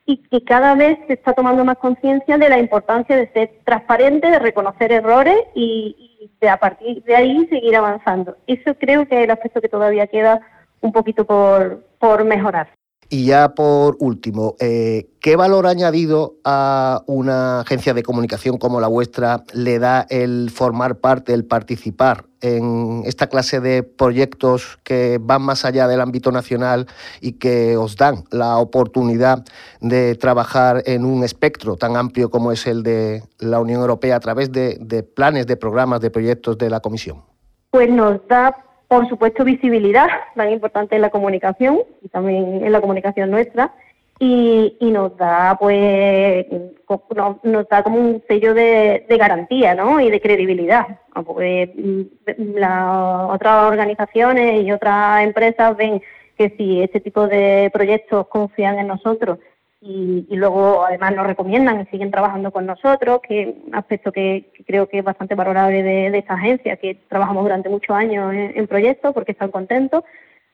y 0.05 0.17
que 0.17 0.43
cada 0.43 0.75
vez 0.75 0.99
se 1.07 1.13
está 1.13 1.33
tomando 1.33 1.65
más 1.65 1.79
conciencia 1.79 2.37
de 2.37 2.49
la 2.49 2.59
importancia 2.59 3.17
de 3.17 3.31
ser 3.33 3.61
transparente, 3.65 4.29
de 4.29 4.41
reconocer 4.41 4.91
errores 4.91 5.39
y, 5.55 5.95
y 6.21 6.31
de 6.41 6.49
a 6.49 6.57
partir 6.57 7.05
de 7.05 7.15
ahí 7.15 7.47
seguir 7.47 7.77
avanzando. 7.77 8.37
Eso 8.49 8.75
creo 8.75 9.07
que 9.07 9.19
es 9.19 9.25
el 9.25 9.31
aspecto 9.31 9.61
que 9.61 9.69
todavía 9.69 10.09
queda 10.09 10.41
un 10.81 10.93
poquito 10.93 11.25
por, 11.25 11.85
por 11.99 12.25
mejorar. 12.25 12.69
Y 13.13 13.25
ya 13.25 13.57
por 13.57 13.97
último, 13.99 14.55
eh, 14.61 15.09
¿qué 15.21 15.35
valor 15.35 15.67
añadido 15.67 16.37
a 16.45 17.03
una 17.07 17.59
agencia 17.59 17.93
de 17.93 18.05
comunicación 18.05 18.57
como 18.57 18.81
la 18.81 18.87
vuestra 18.87 19.43
le 19.53 19.81
da 19.81 20.07
el 20.11 20.49
formar 20.55 21.01
parte, 21.01 21.35
el 21.35 21.45
participar 21.45 22.27
en 22.41 23.03
esta 23.07 23.27
clase 23.27 23.59
de 23.59 23.83
proyectos 23.83 24.79
que 24.85 25.19
van 25.21 25.43
más 25.43 25.65
allá 25.65 25.89
del 25.89 26.01
ámbito 26.01 26.31
nacional 26.31 26.87
y 27.21 27.33
que 27.33 27.77
os 27.77 27.97
dan 27.97 28.23
la 28.31 28.59
oportunidad 28.59 29.45
de 29.81 30.15
trabajar 30.15 30.85
en 30.87 31.05
un 31.05 31.25
espectro 31.25 31.75
tan 31.75 31.97
amplio 31.97 32.31
como 32.31 32.53
es 32.53 32.69
el 32.69 32.85
de 32.85 33.25
la 33.41 33.59
Unión 33.59 33.81
Europea 33.81 34.15
a 34.15 34.21
través 34.21 34.53
de, 34.53 34.79
de 34.81 35.03
planes, 35.03 35.49
de 35.49 35.57
programas, 35.57 36.01
de 36.01 36.13
proyectos 36.13 36.59
de 36.59 36.71
la 36.71 36.79
Comisión? 36.79 37.25
Pues 37.73 37.91
nos 37.91 38.25
da 38.29 38.55
por 38.91 39.09
supuesto, 39.09 39.45
visibilidad, 39.45 40.09
tan 40.35 40.51
importante 40.51 40.97
en 40.97 41.03
la 41.03 41.11
comunicación 41.11 41.79
y 42.03 42.09
también 42.09 42.65
en 42.65 42.73
la 42.73 42.81
comunicación 42.81 43.31
nuestra. 43.31 43.73
Y, 44.23 44.77
nos 44.81 45.17
da 45.17 45.57
pues 45.59 46.45
nos, 47.43 47.69
da 47.71 47.83
como 47.83 47.99
un 47.99 48.23
sello 48.29 48.53
de, 48.53 49.07
garantía 49.09 49.75
¿no? 49.75 49.99
y 49.99 50.11
de 50.11 50.21
credibilidad 50.21 50.87
porque 51.25 51.73
mm, 51.75 52.57
las 52.59 53.31
otras 53.31 53.65
organizaciones 53.65 54.63
y 54.63 54.73
otras 54.73 55.23
empresas 55.23 55.75
ven 55.75 56.03
que 56.37 56.51
si 56.59 56.83
este 56.83 57.01
tipo 57.01 57.29
de 57.29 57.71
proyectos 57.73 58.27
confían 58.27 58.79
en 58.79 58.89
nosotros 58.89 59.39
y, 59.83 60.27
luego 60.37 60.85
además 60.85 61.15
nos 61.17 61.27
recomiendan 61.27 61.81
y 61.81 61.87
siguen 61.87 62.11
trabajando 62.11 62.51
con 62.51 62.67
nosotros, 62.67 63.21
que 63.27 63.43
es 63.43 63.49
un 63.67 63.75
aspecto 63.75 64.13
que, 64.13 64.53
creo 64.67 64.89
que 64.89 64.99
es 64.99 65.05
bastante 65.05 65.35
valorable 65.35 65.83
de, 65.83 66.19
esta 66.19 66.35
agencia, 66.35 66.77
que 66.77 66.97
trabajamos 67.09 67.45
durante 67.45 67.71
muchos 67.71 67.97
años 67.97 68.33
en, 68.35 68.67
proyectos 68.67 69.15
porque 69.15 69.33
están 69.33 69.51
contentos, 69.51 70.05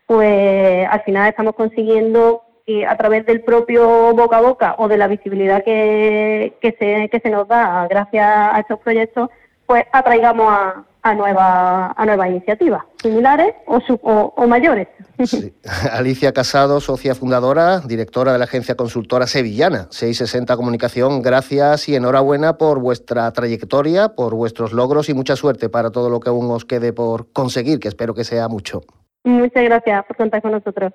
pues 0.06 0.86
al 0.88 1.02
final 1.02 1.28
estamos 1.28 1.54
consiguiendo 1.54 2.42
que 2.64 2.86
a 2.86 2.96
través 2.96 3.26
del 3.26 3.42
propio 3.42 4.14
boca 4.14 4.38
a 4.38 4.42
boca 4.42 4.74
o 4.78 4.88
de 4.88 4.96
la 4.96 5.08
visibilidad 5.08 5.64
que, 5.64 6.56
que, 6.60 6.76
se, 6.78 7.08
que 7.08 7.20
se 7.20 7.30
nos 7.30 7.48
da 7.48 7.86
gracias 7.88 8.26
a 8.26 8.60
estos 8.60 8.78
proyectos, 8.80 9.30
pues 9.66 9.84
atraigamos 9.92 10.46
a, 10.48 10.84
a, 11.06 11.14
nueva, 11.14 11.92
a 11.96 12.04
nuevas 12.04 12.28
iniciativas 12.28 12.82
similares 13.00 13.54
o, 13.66 14.32
o, 14.36 14.46
mayores. 14.48 14.88
Alicia 15.92 16.32
Casado, 16.32 16.80
socia 16.80 17.14
fundadora, 17.14 17.78
directora 17.78 18.32
de 18.32 18.38
la 18.38 18.44
agencia 18.44 18.74
consultora 18.74 19.28
sevillana 19.28 19.86
660 19.90 20.56
Comunicación, 20.56 21.22
gracias 21.22 21.88
y 21.88 21.94
enhorabuena 21.94 22.58
por 22.58 22.80
vuestra 22.80 23.30
trayectoria, 23.32 24.16
por 24.16 24.34
vuestros 24.34 24.72
logros 24.72 25.08
y 25.08 25.14
mucha 25.14 25.36
suerte 25.36 25.68
para 25.68 25.90
todo 25.90 26.10
lo 26.10 26.18
que 26.18 26.30
aún 26.30 26.50
os 26.50 26.64
quede 26.64 26.92
por 26.92 27.32
conseguir, 27.32 27.78
que 27.78 27.88
espero 27.88 28.12
que 28.14 28.24
sea 28.24 28.48
mucho. 28.48 28.82
Muchas 29.22 29.62
gracias 29.62 30.04
por 30.06 30.16
contar 30.16 30.42
con 30.42 30.52
nosotros. 30.52 30.92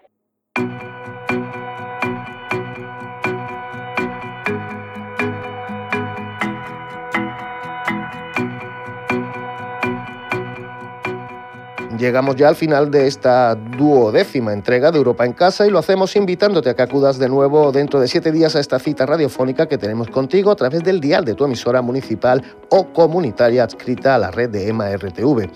Llegamos 12.01 12.35
ya 12.35 12.47
al 12.47 12.55
final 12.55 12.89
de 12.89 13.05
esta 13.05 13.53
duodécima 13.53 14.53
entrega 14.53 14.91
de 14.91 14.97
Europa 14.97 15.23
en 15.23 15.33
Casa 15.33 15.67
y 15.67 15.69
lo 15.69 15.77
hacemos 15.77 16.15
invitándote 16.15 16.71
a 16.71 16.73
que 16.73 16.81
acudas 16.81 17.19
de 17.19 17.29
nuevo 17.29 17.71
dentro 17.71 17.99
de 17.99 18.07
siete 18.07 18.31
días 18.31 18.55
a 18.55 18.59
esta 18.59 18.79
cita 18.79 19.05
radiofónica 19.05 19.67
que 19.67 19.77
tenemos 19.77 20.09
contigo 20.09 20.49
a 20.49 20.55
través 20.55 20.83
del 20.83 20.99
dial 20.99 21.23
de 21.25 21.35
tu 21.35 21.45
emisora 21.45 21.83
municipal 21.83 22.41
o 22.69 22.91
comunitaria 22.91 23.63
adscrita 23.63 24.15
a 24.15 24.17
la 24.17 24.31
red 24.31 24.49
de 24.49 24.67
EMA 24.67 24.97
RTV. 24.97 25.51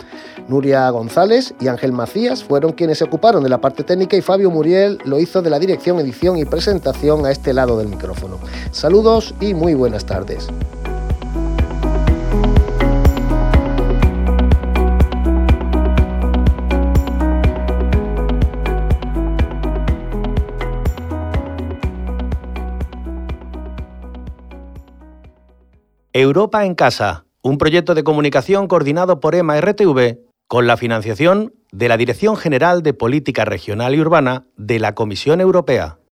Nuria 0.48 0.88
González 0.92 1.56
y 1.60 1.68
Ángel 1.68 1.94
Macías 1.94 2.44
fueron 2.44 2.74
quienes 2.74 3.00
se 3.00 3.06
ocuparon 3.06 3.42
de 3.42 3.50
la 3.50 3.60
parte 3.60 3.84
técnica 3.84 4.16
y 4.16 4.22
Fabio 4.22 4.52
Muriel 4.52 5.00
lo 5.04 5.20
hizo 5.20 5.42
de 5.42 5.50
la 5.50 5.58
dirección, 5.58 6.00
edición 6.00 6.38
y 6.38 6.46
presentación 6.46 7.26
a 7.26 7.32
este 7.32 7.54
lado 7.54 7.76
del 7.80 7.88
micrófono. 7.88 8.38
Saludos 8.70 9.34
y 9.40 9.56
muy 9.56 9.74
buenas 9.74 10.06
tardes. 10.06 10.48
Europa 26.22 26.64
en 26.64 26.76
Casa, 26.76 27.26
un 27.42 27.58
proyecto 27.58 27.94
de 27.94 28.06
comunicación 28.06 28.70
coordinado 28.70 29.20
por 29.20 29.36
EMA 29.36 29.60
RTV 29.60 30.20
con 30.48 30.66
la 30.66 30.78
financiación 30.78 31.54
de 31.74 31.90
la 31.90 31.98
Dirección 31.98 32.38
General 32.38 32.84
de 32.84 32.94
Política 32.94 33.44
Regional 33.44 33.94
y 33.94 34.00
Urbana 34.00 34.48
de 34.56 34.80
la 34.80 34.96
Comisión 34.96 35.42
Europea. 35.42 36.00